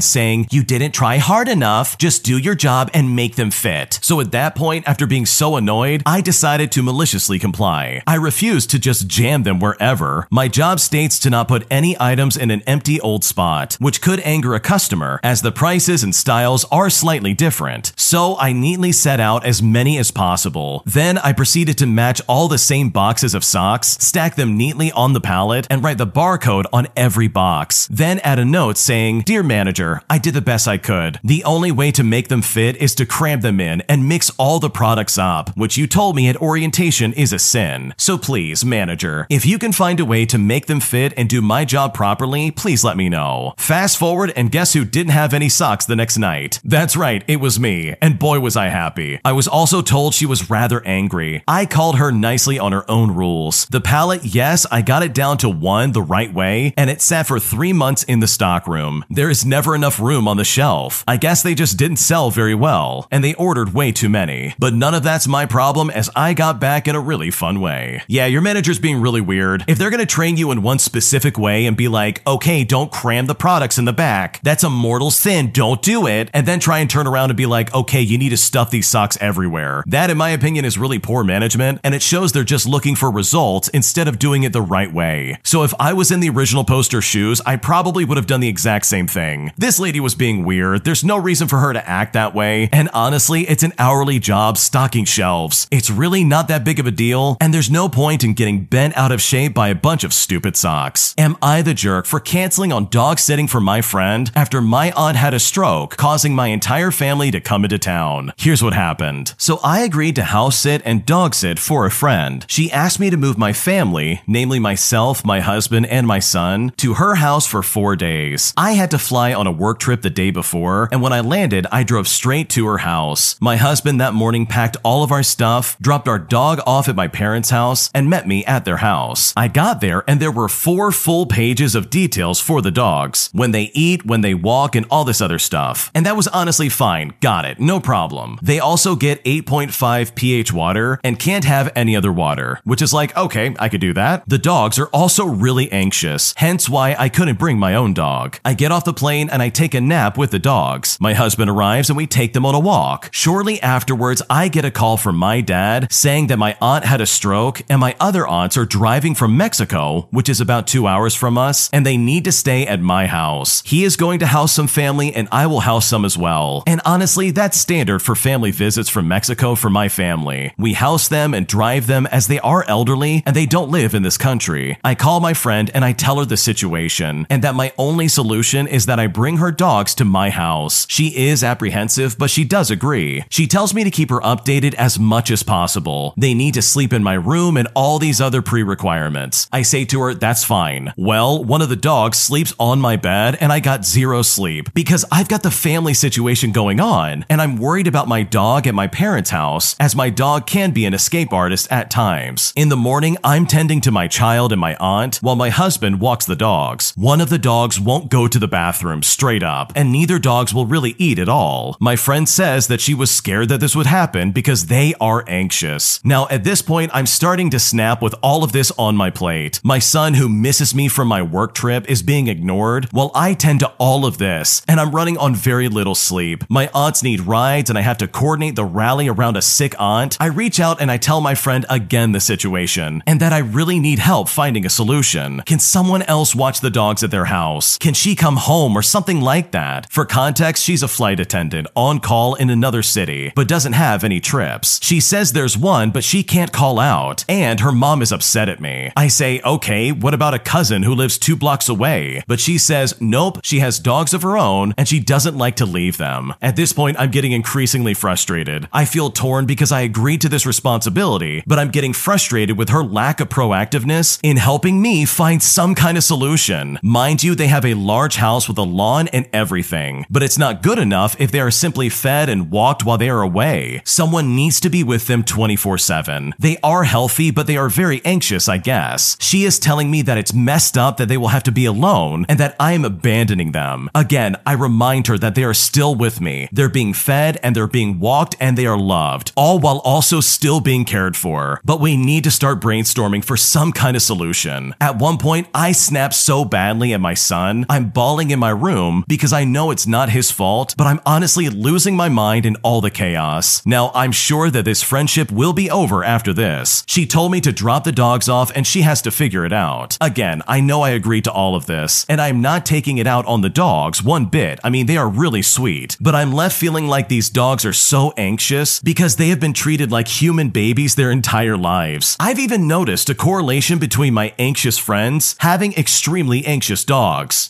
saying, 0.00 0.48
You 0.50 0.62
didn't 0.62 0.92
try 0.92 1.18
hard 1.18 1.48
enough, 1.48 1.98
just 1.98 2.24
do 2.24 2.38
your 2.38 2.54
job 2.54 2.90
and 2.94 3.16
make 3.16 3.36
them 3.36 3.50
fit. 3.50 3.98
So 4.02 4.20
at 4.20 4.32
that 4.32 4.54
point, 4.54 4.88
after 4.88 5.06
being 5.06 5.26
so 5.26 5.56
annoyed, 5.56 6.02
I 6.06 6.20
decided 6.20 6.70
to 6.72 6.82
maliciously 6.82 7.38
comply. 7.38 8.02
I 8.06 8.14
refused 8.14 8.70
to 8.70 8.78
just 8.78 9.08
jam 9.08 9.42
them 9.42 9.58
wherever. 9.58 10.26
My 10.30 10.48
job 10.48 10.80
states 10.80 11.18
to 11.20 11.30
not 11.30 11.48
put 11.48 11.66
any 11.70 11.96
items 11.98 12.36
in 12.36 12.50
an 12.50 12.62
empty 12.62 13.00
old 13.00 13.24
spot, 13.24 13.76
which 13.80 14.00
could 14.00 14.20
anger 14.20 14.54
a 14.54 14.60
customer 14.60 15.20
as 15.22 15.42
the 15.42 15.52
prices 15.52 16.02
and 16.02 16.14
styles 16.14 16.64
are 16.70 16.90
slightly 16.90 17.34
different. 17.34 17.92
So 17.96 18.36
I 18.38 18.52
neatly 18.52 18.92
set 18.92 19.20
out 19.20 19.44
as 19.44 19.62
many 19.62 19.98
as 19.98 20.10
possible. 20.10 20.82
Then 20.86 21.18
I 21.18 21.32
proceeded 21.32 21.78
to 21.78 21.86
match 21.86 22.20
all 22.28 22.48
the 22.48 22.58
same 22.58 22.90
boxes 22.90 23.34
of 23.34 23.44
socks, 23.44 23.96
stack 24.00 24.36
them 24.36 24.56
neatly 24.56 24.92
on 24.92 25.12
the 25.12 25.20
pallet, 25.20 25.66
and 25.70 25.82
write 25.82 25.98
the 25.98 26.06
barcode 26.06 26.66
on 26.72 26.86
every 26.96 27.28
box. 27.28 27.88
Then 28.04 28.18
add 28.18 28.38
a 28.38 28.44
note 28.44 28.76
saying, 28.76 29.22
Dear 29.22 29.42
manager, 29.42 30.02
I 30.10 30.18
did 30.18 30.34
the 30.34 30.42
best 30.42 30.68
I 30.68 30.76
could. 30.76 31.18
The 31.24 31.42
only 31.44 31.72
way 31.72 31.90
to 31.92 32.04
make 32.04 32.28
them 32.28 32.42
fit 32.42 32.76
is 32.76 32.94
to 32.96 33.06
cram 33.06 33.40
them 33.40 33.60
in 33.60 33.80
and 33.88 34.06
mix 34.06 34.28
all 34.36 34.60
the 34.60 34.68
products 34.68 35.16
up, 35.16 35.56
which 35.56 35.78
you 35.78 35.86
told 35.86 36.14
me 36.14 36.28
at 36.28 36.36
orientation 36.36 37.14
is 37.14 37.32
a 37.32 37.38
sin. 37.38 37.94
So 37.96 38.18
please, 38.18 38.62
manager, 38.62 39.26
if 39.30 39.46
you 39.46 39.58
can 39.58 39.72
find 39.72 40.00
a 40.00 40.04
way 40.04 40.26
to 40.26 40.36
make 40.36 40.66
them 40.66 40.80
fit 40.80 41.14
and 41.16 41.30
do 41.30 41.40
my 41.40 41.64
job 41.64 41.94
properly, 41.94 42.50
please 42.50 42.84
let 42.84 42.98
me 42.98 43.08
know. 43.08 43.54
Fast 43.56 43.96
forward, 43.96 44.34
and 44.36 44.52
guess 44.52 44.74
who 44.74 44.84
didn't 44.84 45.12
have 45.12 45.32
any 45.32 45.48
socks 45.48 45.86
the 45.86 45.96
next 45.96 46.18
night? 46.18 46.60
That's 46.62 46.96
right, 46.96 47.24
it 47.26 47.40
was 47.40 47.58
me, 47.58 47.94
and 48.02 48.18
boy 48.18 48.38
was 48.38 48.54
I 48.54 48.66
happy. 48.66 49.18
I 49.24 49.32
was 49.32 49.48
also 49.48 49.80
told 49.80 50.12
she 50.12 50.26
was 50.26 50.50
rather 50.50 50.86
angry. 50.86 51.42
I 51.48 51.64
called 51.64 51.96
her 51.96 52.12
nicely 52.12 52.58
on 52.58 52.72
her 52.72 52.84
own 52.90 53.12
rules. 53.12 53.64
The 53.70 53.80
pallet, 53.80 54.26
yes, 54.26 54.66
I 54.70 54.82
got 54.82 55.02
it 55.02 55.14
down 55.14 55.38
to 55.38 55.48
one 55.48 55.92
the 55.92 56.02
right 56.02 56.34
way, 56.34 56.74
and 56.76 56.90
it 56.90 57.00
sat 57.00 57.26
for 57.26 57.40
three 57.40 57.72
months 57.72 57.93
in 58.02 58.20
the 58.20 58.26
stockroom. 58.26 59.04
There 59.08 59.30
is 59.30 59.44
never 59.44 59.74
enough 59.74 60.00
room 60.00 60.26
on 60.26 60.36
the 60.36 60.44
shelf. 60.44 61.04
I 61.06 61.16
guess 61.16 61.42
they 61.42 61.54
just 61.54 61.76
didn't 61.76 61.98
sell 61.98 62.30
very 62.30 62.54
well, 62.54 63.06
and 63.10 63.22
they 63.22 63.34
ordered 63.34 63.74
way 63.74 63.92
too 63.92 64.08
many. 64.08 64.54
But 64.58 64.74
none 64.74 64.94
of 64.94 65.04
that's 65.04 65.28
my 65.28 65.46
problem 65.46 65.90
as 65.90 66.10
I 66.16 66.34
got 66.34 66.58
back 66.58 66.88
in 66.88 66.96
a 66.96 67.00
really 67.00 67.30
fun 67.30 67.60
way. 67.60 68.02
Yeah, 68.08 68.26
your 68.26 68.42
manager's 68.42 68.78
being 68.78 69.00
really 69.00 69.20
weird. 69.20 69.64
If 69.68 69.78
they're 69.78 69.90
gonna 69.90 70.06
train 70.06 70.36
you 70.36 70.50
in 70.50 70.62
one 70.62 70.78
specific 70.78 71.38
way 71.38 71.66
and 71.66 71.76
be 71.76 71.88
like, 71.88 72.26
okay, 72.26 72.64
don't 72.64 72.90
cram 72.90 73.26
the 73.26 73.34
products 73.34 73.78
in 73.78 73.84
the 73.84 73.92
back, 73.92 74.40
that's 74.42 74.64
a 74.64 74.70
mortal 74.70 75.10
sin, 75.10 75.50
don't 75.52 75.82
do 75.82 76.06
it, 76.06 76.30
and 76.34 76.46
then 76.46 76.58
try 76.58 76.78
and 76.78 76.90
turn 76.90 77.06
around 77.06 77.30
and 77.30 77.36
be 77.36 77.46
like, 77.46 77.72
okay, 77.74 78.00
you 78.00 78.18
need 78.18 78.30
to 78.30 78.36
stuff 78.36 78.70
these 78.70 78.88
socks 78.88 79.18
everywhere. 79.20 79.84
That, 79.86 80.10
in 80.10 80.16
my 80.16 80.30
opinion, 80.30 80.64
is 80.64 80.78
really 80.78 80.98
poor 80.98 81.22
management, 81.22 81.80
and 81.84 81.94
it 81.94 82.02
shows 82.02 82.32
they're 82.32 82.44
just 82.44 82.66
looking 82.66 82.96
for 82.96 83.10
results 83.10 83.68
instead 83.68 84.08
of 84.08 84.18
doing 84.18 84.42
it 84.42 84.52
the 84.52 84.62
right 84.62 84.92
way. 84.92 85.38
So 85.44 85.62
if 85.62 85.74
I 85.78 85.92
was 85.92 86.10
in 86.10 86.20
the 86.20 86.30
original 86.30 86.64
poster 86.64 87.02
shoes, 87.02 87.40
I 87.44 87.56
probably 87.56 87.83
would 87.84 88.16
have 88.16 88.26
done 88.26 88.40
the 88.40 88.48
exact 88.48 88.86
same 88.86 89.06
thing. 89.06 89.52
This 89.58 89.78
lady 89.78 90.00
was 90.00 90.14
being 90.14 90.44
weird, 90.44 90.84
there's 90.84 91.04
no 91.04 91.16
reason 91.16 91.48
for 91.48 91.58
her 91.58 91.72
to 91.72 91.88
act 91.88 92.14
that 92.14 92.34
way, 92.34 92.68
and 92.72 92.88
honestly, 92.94 93.42
it's 93.42 93.62
an 93.62 93.72
hourly 93.78 94.18
job 94.18 94.56
stocking 94.56 95.04
shelves. 95.04 95.68
It's 95.70 95.90
really 95.90 96.24
not 96.24 96.48
that 96.48 96.64
big 96.64 96.78
of 96.78 96.86
a 96.86 96.90
deal, 96.90 97.36
and 97.40 97.52
there's 97.52 97.70
no 97.70 97.88
point 97.88 98.24
in 98.24 98.34
getting 98.34 98.64
bent 98.64 98.96
out 98.96 99.12
of 99.12 99.20
shape 99.20 99.54
by 99.54 99.68
a 99.68 99.74
bunch 99.74 100.04
of 100.04 100.12
stupid 100.12 100.56
socks. 100.56 101.14
Am 101.18 101.36
I 101.42 101.62
the 101.62 101.74
jerk 101.74 102.06
for 102.06 102.20
canceling 102.20 102.72
on 102.72 102.88
dog 102.88 103.18
sitting 103.18 103.46
for 103.48 103.60
my 103.60 103.82
friend 103.82 104.30
after 104.34 104.60
my 104.60 104.92
aunt 104.92 105.16
had 105.16 105.34
a 105.34 105.40
stroke, 105.40 105.96
causing 105.96 106.34
my 106.34 106.48
entire 106.48 106.90
family 106.90 107.30
to 107.30 107.40
come 107.40 107.64
into 107.64 107.78
town? 107.78 108.32
Here's 108.36 108.62
what 108.62 108.72
happened. 108.72 109.34
So 109.36 109.60
I 109.62 109.80
agreed 109.80 110.14
to 110.16 110.24
house 110.24 110.58
sit 110.58 110.82
and 110.84 111.04
dog 111.04 111.34
sit 111.34 111.58
for 111.58 111.84
a 111.84 111.90
friend. 111.90 112.46
She 112.48 112.70
asked 112.70 113.00
me 113.00 113.10
to 113.10 113.16
move 113.16 113.36
my 113.36 113.52
family, 113.52 114.22
namely 114.26 114.58
myself, 114.58 115.24
my 115.24 115.40
husband, 115.40 115.86
and 115.86 116.06
my 116.06 116.18
son, 116.18 116.72
to 116.78 116.94
her 116.94 117.16
house 117.16 117.46
for 117.46 117.62
four 117.74 117.96
days. 117.96 118.54
I 118.56 118.74
had 118.74 118.92
to 118.92 119.00
fly 119.00 119.34
on 119.34 119.48
a 119.48 119.50
work 119.50 119.80
trip 119.80 120.02
the 120.02 120.08
day 120.08 120.30
before, 120.30 120.88
and 120.92 121.02
when 121.02 121.12
I 121.12 121.18
landed, 121.18 121.66
I 121.72 121.82
drove 121.82 122.06
straight 122.06 122.48
to 122.50 122.64
her 122.66 122.78
house. 122.78 123.36
My 123.40 123.56
husband 123.56 124.00
that 124.00 124.14
morning 124.14 124.46
packed 124.46 124.76
all 124.84 125.02
of 125.02 125.10
our 125.10 125.24
stuff, 125.24 125.76
dropped 125.80 126.06
our 126.06 126.20
dog 126.20 126.60
off 126.68 126.88
at 126.88 126.94
my 126.94 127.08
parents' 127.08 127.50
house, 127.50 127.90
and 127.92 128.08
met 128.08 128.28
me 128.28 128.44
at 128.44 128.64
their 128.64 128.76
house. 128.76 129.32
I 129.36 129.48
got 129.48 129.80
there, 129.80 130.04
and 130.06 130.20
there 130.20 130.30
were 130.30 130.48
four 130.48 130.92
full 130.92 131.26
pages 131.26 131.74
of 131.74 131.90
details 131.90 132.38
for 132.38 132.62
the 132.62 132.70
dogs 132.70 133.28
when 133.32 133.50
they 133.50 133.72
eat, 133.74 134.06
when 134.06 134.20
they 134.20 134.34
walk, 134.34 134.76
and 134.76 134.86
all 134.88 135.04
this 135.04 135.20
other 135.20 135.40
stuff. 135.40 135.90
And 135.96 136.06
that 136.06 136.16
was 136.16 136.28
honestly 136.28 136.68
fine. 136.68 137.14
Got 137.20 137.44
it. 137.44 137.58
No 137.58 137.80
problem. 137.80 138.38
They 138.40 138.60
also 138.60 138.94
get 138.94 139.24
8.5 139.24 140.14
pH 140.14 140.52
water 140.52 141.00
and 141.02 141.18
can't 141.18 141.44
have 141.44 141.72
any 141.74 141.96
other 141.96 142.12
water, 142.12 142.60
which 142.62 142.82
is 142.82 142.92
like, 142.92 143.16
okay, 143.16 143.56
I 143.58 143.68
could 143.68 143.80
do 143.80 143.94
that. 143.94 144.22
The 144.28 144.38
dogs 144.38 144.78
are 144.78 144.86
also 144.92 145.24
really 145.26 145.72
anxious, 145.72 146.34
hence 146.36 146.68
why 146.68 146.94
I 146.96 147.08
couldn't 147.08 147.40
bring 147.40 147.53
my 147.58 147.74
own 147.74 147.94
dog. 147.94 148.38
I 148.44 148.54
get 148.54 148.72
off 148.72 148.84
the 148.84 148.92
plane 148.92 149.28
and 149.30 149.42
I 149.42 149.48
take 149.48 149.74
a 149.74 149.80
nap 149.80 150.18
with 150.18 150.30
the 150.30 150.38
dogs. 150.38 150.98
My 151.00 151.14
husband 151.14 151.50
arrives 151.50 151.90
and 151.90 151.96
we 151.96 152.06
take 152.06 152.32
them 152.32 152.46
on 152.46 152.54
a 152.54 152.60
walk. 152.60 153.08
Shortly 153.12 153.60
afterwards, 153.62 154.22
I 154.28 154.48
get 154.48 154.64
a 154.64 154.70
call 154.70 154.96
from 154.96 155.16
my 155.16 155.40
dad 155.40 155.92
saying 155.92 156.28
that 156.28 156.38
my 156.38 156.56
aunt 156.60 156.84
had 156.84 157.00
a 157.00 157.06
stroke 157.06 157.62
and 157.68 157.80
my 157.80 157.94
other 158.00 158.26
aunts 158.26 158.56
are 158.56 158.64
driving 158.64 159.14
from 159.14 159.36
Mexico, 159.36 160.08
which 160.10 160.28
is 160.28 160.40
about 160.40 160.66
two 160.66 160.86
hours 160.86 161.14
from 161.14 161.38
us, 161.38 161.70
and 161.72 161.84
they 161.84 161.96
need 161.96 162.24
to 162.24 162.32
stay 162.32 162.66
at 162.66 162.80
my 162.80 163.06
house. 163.06 163.62
He 163.64 163.84
is 163.84 163.96
going 163.96 164.18
to 164.20 164.26
house 164.26 164.52
some 164.52 164.66
family 164.66 165.14
and 165.14 165.28
I 165.30 165.46
will 165.46 165.60
house 165.60 165.86
some 165.86 166.04
as 166.04 166.18
well. 166.18 166.62
And 166.66 166.80
honestly, 166.84 167.30
that's 167.30 167.58
standard 167.58 168.00
for 168.00 168.14
family 168.14 168.50
visits 168.50 168.88
from 168.88 169.08
Mexico 169.08 169.54
for 169.54 169.70
my 169.70 169.88
family. 169.88 170.52
We 170.58 170.72
house 170.72 171.08
them 171.08 171.34
and 171.34 171.46
drive 171.46 171.86
them 171.86 172.06
as 172.06 172.26
they 172.26 172.40
are 172.40 172.64
elderly 172.64 173.22
and 173.26 173.36
they 173.36 173.46
don't 173.46 173.70
live 173.70 173.94
in 173.94 174.02
this 174.02 174.18
country. 174.18 174.78
I 174.82 174.94
call 174.94 175.20
my 175.20 175.34
friend 175.34 175.70
and 175.74 175.84
I 175.84 175.92
tell 175.92 176.18
her 176.18 176.24
the 176.24 176.36
situation 176.36 177.26
and 177.30 177.42
that 177.44 177.54
my 177.54 177.72
only 177.76 178.08
solution 178.08 178.66
is 178.66 178.86
that 178.86 178.98
I 178.98 179.06
bring 179.06 179.36
her 179.36 179.52
dogs 179.52 179.94
to 179.96 180.04
my 180.06 180.30
house. 180.30 180.86
She 180.88 181.28
is 181.28 181.44
apprehensive, 181.44 182.16
but 182.16 182.30
she 182.30 182.42
does 182.42 182.70
agree. 182.70 183.22
She 183.28 183.46
tells 183.46 183.74
me 183.74 183.84
to 183.84 183.90
keep 183.90 184.08
her 184.08 184.20
updated 184.20 184.72
as 184.74 184.98
much 184.98 185.30
as 185.30 185.42
possible. 185.42 186.14
They 186.16 186.32
need 186.32 186.54
to 186.54 186.62
sleep 186.62 186.90
in 186.94 187.02
my 187.02 187.12
room 187.12 187.58
and 187.58 187.68
all 187.74 187.98
these 187.98 188.18
other 188.18 188.40
pre 188.40 188.62
requirements. 188.62 189.46
I 189.52 189.60
say 189.60 189.84
to 189.84 190.00
her, 190.00 190.14
that's 190.14 190.42
fine. 190.42 190.94
Well, 190.96 191.44
one 191.44 191.60
of 191.60 191.68
the 191.68 191.76
dogs 191.76 192.16
sleeps 192.18 192.54
on 192.58 192.80
my 192.80 192.96
bed 192.96 193.36
and 193.42 193.52
I 193.52 193.60
got 193.60 193.84
zero 193.84 194.22
sleep 194.22 194.72
because 194.72 195.04
I've 195.12 195.28
got 195.28 195.42
the 195.42 195.50
family 195.50 195.92
situation 195.92 196.50
going 196.50 196.80
on 196.80 197.26
and 197.28 197.42
I'm 197.42 197.58
worried 197.58 197.86
about 197.86 198.08
my 198.08 198.22
dog 198.22 198.66
at 198.66 198.74
my 198.74 198.86
parents' 198.86 199.28
house 199.28 199.76
as 199.78 199.94
my 199.94 200.08
dog 200.08 200.46
can 200.46 200.70
be 200.70 200.86
an 200.86 200.94
escape 200.94 201.30
artist 201.30 201.70
at 201.70 201.90
times. 201.90 202.54
In 202.56 202.70
the 202.70 202.76
morning, 202.76 203.18
I'm 203.22 203.46
tending 203.46 203.82
to 203.82 203.90
my 203.90 204.08
child 204.08 204.50
and 204.50 204.60
my 204.60 204.76
aunt 204.80 205.18
while 205.18 205.36
my 205.36 205.50
husband 205.50 206.00
walks 206.00 206.24
the 206.24 206.36
dogs. 206.36 206.94
One 206.96 207.20
of 207.20 207.28
the 207.28 207.33
dogs 207.38 207.80
won't 207.80 208.10
go 208.10 208.28
to 208.28 208.38
the 208.38 208.48
bathroom 208.48 209.02
straight 209.02 209.42
up 209.42 209.72
and 209.74 209.92
neither 209.92 210.18
dogs 210.18 210.54
will 210.54 210.66
really 210.66 210.94
eat 210.98 211.18
at 211.18 211.28
all. 211.28 211.76
My 211.80 211.96
friend 211.96 212.28
says 212.28 212.68
that 212.68 212.80
she 212.80 212.94
was 212.94 213.10
scared 213.10 213.48
that 213.48 213.60
this 213.60 213.76
would 213.76 213.86
happen 213.86 214.32
because 214.32 214.66
they 214.66 214.94
are 215.00 215.24
anxious. 215.28 216.04
Now, 216.04 216.26
at 216.28 216.44
this 216.44 216.62
point, 216.62 216.90
I'm 216.94 217.06
starting 217.06 217.50
to 217.50 217.58
snap 217.58 218.02
with 218.02 218.14
all 218.22 218.44
of 218.44 218.52
this 218.52 218.70
on 218.78 218.96
my 218.96 219.10
plate. 219.10 219.60
My 219.64 219.78
son, 219.78 220.14
who 220.14 220.28
misses 220.28 220.74
me 220.74 220.88
from 220.88 221.08
my 221.08 221.22
work 221.22 221.54
trip, 221.54 221.88
is 221.88 222.02
being 222.02 222.28
ignored 222.28 222.88
while 222.92 223.10
I 223.14 223.34
tend 223.34 223.60
to 223.60 223.72
all 223.78 224.06
of 224.06 224.18
this, 224.18 224.62
and 224.68 224.80
I'm 224.80 224.94
running 224.94 225.18
on 225.18 225.34
very 225.34 225.68
little 225.68 225.94
sleep. 225.94 226.44
My 226.48 226.70
aunts 226.74 227.02
need 227.02 227.20
rides, 227.20 227.70
and 227.70 227.78
I 227.78 227.82
have 227.82 227.98
to 227.98 228.08
coordinate 228.08 228.56
the 228.56 228.64
rally 228.64 229.08
around 229.08 229.36
a 229.36 229.42
sick 229.42 229.74
aunt. 229.78 230.16
I 230.20 230.26
reach 230.26 230.60
out 230.60 230.80
and 230.80 230.90
I 230.90 230.96
tell 230.96 231.20
my 231.20 231.34
friend 231.34 231.66
again 231.68 232.12
the 232.12 232.20
situation, 232.20 233.02
and 233.06 233.20
that 233.20 233.32
I 233.32 233.38
really 233.38 233.78
need 233.78 233.98
help 233.98 234.28
finding 234.28 234.66
a 234.66 234.70
solution. 234.70 235.40
Can 235.46 235.58
someone 235.58 236.02
else 236.02 236.34
watch 236.34 236.60
the 236.60 236.70
dogs 236.70 237.02
at 237.02 237.10
their 237.10 237.23
house? 237.24 237.78
Can 237.78 237.94
she 237.94 238.14
come 238.14 238.36
home 238.36 238.76
or 238.76 238.82
something 238.82 239.20
like 239.20 239.50
that? 239.52 239.90
For 239.90 240.04
context, 240.04 240.64
she's 240.64 240.82
a 240.82 240.88
flight 240.88 241.20
attendant 241.20 241.66
on 241.74 242.00
call 242.00 242.34
in 242.34 242.50
another 242.50 242.82
city, 242.82 243.32
but 243.34 243.48
doesn't 243.48 243.72
have 243.74 244.04
any 244.04 244.20
trips. 244.20 244.80
She 244.82 245.00
says 245.00 245.32
there's 245.32 245.58
one, 245.58 245.90
but 245.90 246.04
she 246.04 246.22
can't 246.22 246.52
call 246.52 246.78
out, 246.78 247.24
and 247.28 247.60
her 247.60 247.72
mom 247.72 248.02
is 248.02 248.12
upset 248.12 248.48
at 248.48 248.60
me. 248.60 248.92
I 248.96 249.08
say, 249.08 249.40
okay, 249.44 249.92
what 249.92 250.14
about 250.14 250.34
a 250.34 250.38
cousin 250.38 250.82
who 250.82 250.94
lives 250.94 251.18
two 251.18 251.36
blocks 251.36 251.68
away? 251.68 252.22
But 252.26 252.40
she 252.40 252.58
says, 252.58 253.00
nope, 253.00 253.40
she 253.42 253.60
has 253.60 253.78
dogs 253.78 254.14
of 254.14 254.22
her 254.22 254.36
own, 254.36 254.74
and 254.76 254.88
she 254.88 255.00
doesn't 255.00 255.38
like 255.38 255.56
to 255.56 255.66
leave 255.66 255.96
them. 255.96 256.34
At 256.40 256.56
this 256.56 256.72
point, 256.72 256.98
I'm 256.98 257.10
getting 257.10 257.32
increasingly 257.32 257.94
frustrated. 257.94 258.68
I 258.72 258.84
feel 258.84 259.10
torn 259.10 259.46
because 259.46 259.72
I 259.72 259.80
agreed 259.80 260.20
to 260.22 260.28
this 260.28 260.46
responsibility, 260.46 261.42
but 261.46 261.58
I'm 261.58 261.70
getting 261.70 261.92
frustrated 261.92 262.56
with 262.58 262.68
her 262.70 262.82
lack 262.82 263.20
of 263.20 263.28
proactiveness 263.28 264.18
in 264.22 264.36
helping 264.36 264.80
me 264.80 265.04
find 265.04 265.42
some 265.42 265.74
kind 265.74 265.96
of 265.96 266.04
solution. 266.04 266.78
Mind 267.14 267.22
you, 267.22 267.36
they 267.36 267.46
have 267.46 267.64
a 267.64 267.74
large 267.74 268.16
house 268.16 268.48
with 268.48 268.58
a 268.58 268.62
lawn 268.62 269.06
and 269.06 269.28
everything, 269.32 270.04
but 270.10 270.24
it's 270.24 270.36
not 270.36 270.64
good 270.64 270.80
enough 270.80 271.14
if 271.20 271.30
they 271.30 271.38
are 271.38 271.48
simply 271.48 271.88
fed 271.88 272.28
and 272.28 272.50
walked 272.50 272.84
while 272.84 272.98
they 272.98 273.08
are 273.08 273.22
away. 273.22 273.82
Someone 273.84 274.34
needs 274.34 274.58
to 274.58 274.68
be 274.68 274.82
with 274.82 275.06
them 275.06 275.22
24 275.22 275.78
7. 275.78 276.34
They 276.40 276.56
are 276.64 276.82
healthy, 276.82 277.30
but 277.30 277.46
they 277.46 277.56
are 277.56 277.68
very 277.68 278.04
anxious, 278.04 278.48
I 278.48 278.58
guess. 278.58 279.16
She 279.20 279.44
is 279.44 279.60
telling 279.60 279.92
me 279.92 280.02
that 280.02 280.18
it's 280.18 280.34
messed 280.34 280.76
up 280.76 280.96
that 280.96 281.06
they 281.06 281.16
will 281.16 281.28
have 281.28 281.44
to 281.44 281.52
be 281.52 281.66
alone 281.66 282.26
and 282.28 282.40
that 282.40 282.56
I 282.58 282.72
am 282.72 282.84
abandoning 282.84 283.52
them. 283.52 283.90
Again, 283.94 284.34
I 284.44 284.54
remind 284.54 285.06
her 285.06 285.16
that 285.16 285.36
they 285.36 285.44
are 285.44 285.54
still 285.54 285.94
with 285.94 286.20
me. 286.20 286.48
They're 286.50 286.68
being 286.68 286.94
fed 286.94 287.38
and 287.44 287.54
they're 287.54 287.68
being 287.68 288.00
walked 288.00 288.34
and 288.40 288.58
they 288.58 288.66
are 288.66 288.76
loved, 288.76 289.30
all 289.36 289.60
while 289.60 289.78
also 289.84 290.18
still 290.18 290.58
being 290.58 290.84
cared 290.84 291.16
for. 291.16 291.60
But 291.64 291.80
we 291.80 291.96
need 291.96 292.24
to 292.24 292.32
start 292.32 292.60
brainstorming 292.60 293.24
for 293.24 293.36
some 293.36 293.70
kind 293.70 293.94
of 293.94 294.02
solution. 294.02 294.74
At 294.80 294.98
one 294.98 295.16
point, 295.16 295.46
I 295.54 295.70
snapped 295.70 296.14
so 296.14 296.44
badly 296.44 296.92
at 296.92 297.03
my 297.04 297.14
son, 297.14 297.66
I'm 297.68 297.90
bawling 297.90 298.30
in 298.30 298.38
my 298.38 298.48
room 298.48 299.04
because 299.06 299.32
I 299.34 299.44
know 299.44 299.70
it's 299.70 299.86
not 299.86 300.08
his 300.08 300.30
fault, 300.30 300.74
but 300.78 300.86
I'm 300.86 301.02
honestly 301.04 301.50
losing 301.50 301.94
my 301.96 302.08
mind 302.08 302.46
in 302.46 302.56
all 302.62 302.80
the 302.80 302.90
chaos. 302.90 303.64
Now, 303.66 303.92
I'm 303.94 304.10
sure 304.10 304.48
that 304.50 304.64
this 304.64 304.82
friendship 304.82 305.30
will 305.30 305.52
be 305.52 305.70
over 305.70 306.02
after 306.02 306.32
this. 306.32 306.82
She 306.86 307.04
told 307.06 307.30
me 307.30 307.42
to 307.42 307.52
drop 307.52 307.84
the 307.84 307.92
dogs 307.92 308.26
off 308.26 308.50
and 308.56 308.66
she 308.66 308.80
has 308.82 309.02
to 309.02 309.10
figure 309.10 309.44
it 309.44 309.52
out. 309.52 309.98
Again, 310.00 310.42
I 310.48 310.60
know 310.60 310.80
I 310.80 310.90
agreed 310.90 311.24
to 311.24 311.32
all 311.32 311.54
of 311.54 311.66
this, 311.66 312.06
and 312.08 312.22
I'm 312.22 312.40
not 312.40 312.64
taking 312.64 312.96
it 312.96 313.06
out 313.06 313.26
on 313.26 313.42
the 313.42 313.50
dogs 313.50 314.02
one 314.02 314.24
bit. 314.24 314.58
I 314.64 314.70
mean, 314.70 314.86
they 314.86 314.96
are 314.96 315.08
really 315.08 315.42
sweet, 315.42 315.98
but 316.00 316.14
I'm 316.14 316.32
left 316.32 316.56
feeling 316.56 316.86
like 316.88 317.08
these 317.08 317.28
dogs 317.28 317.66
are 317.66 317.74
so 317.74 318.14
anxious 318.16 318.80
because 318.80 319.16
they 319.16 319.28
have 319.28 319.40
been 319.40 319.52
treated 319.52 319.92
like 319.92 320.08
human 320.08 320.48
babies 320.48 320.94
their 320.94 321.10
entire 321.10 321.58
lives. 321.58 322.16
I've 322.18 322.38
even 322.38 322.66
noticed 322.66 323.10
a 323.10 323.14
correlation 323.14 323.78
between 323.78 324.14
my 324.14 324.32
anxious 324.38 324.78
friends 324.78 325.36
having 325.40 325.74
extremely 325.74 326.46
anxious 326.46 326.82
dogs. 326.82 326.93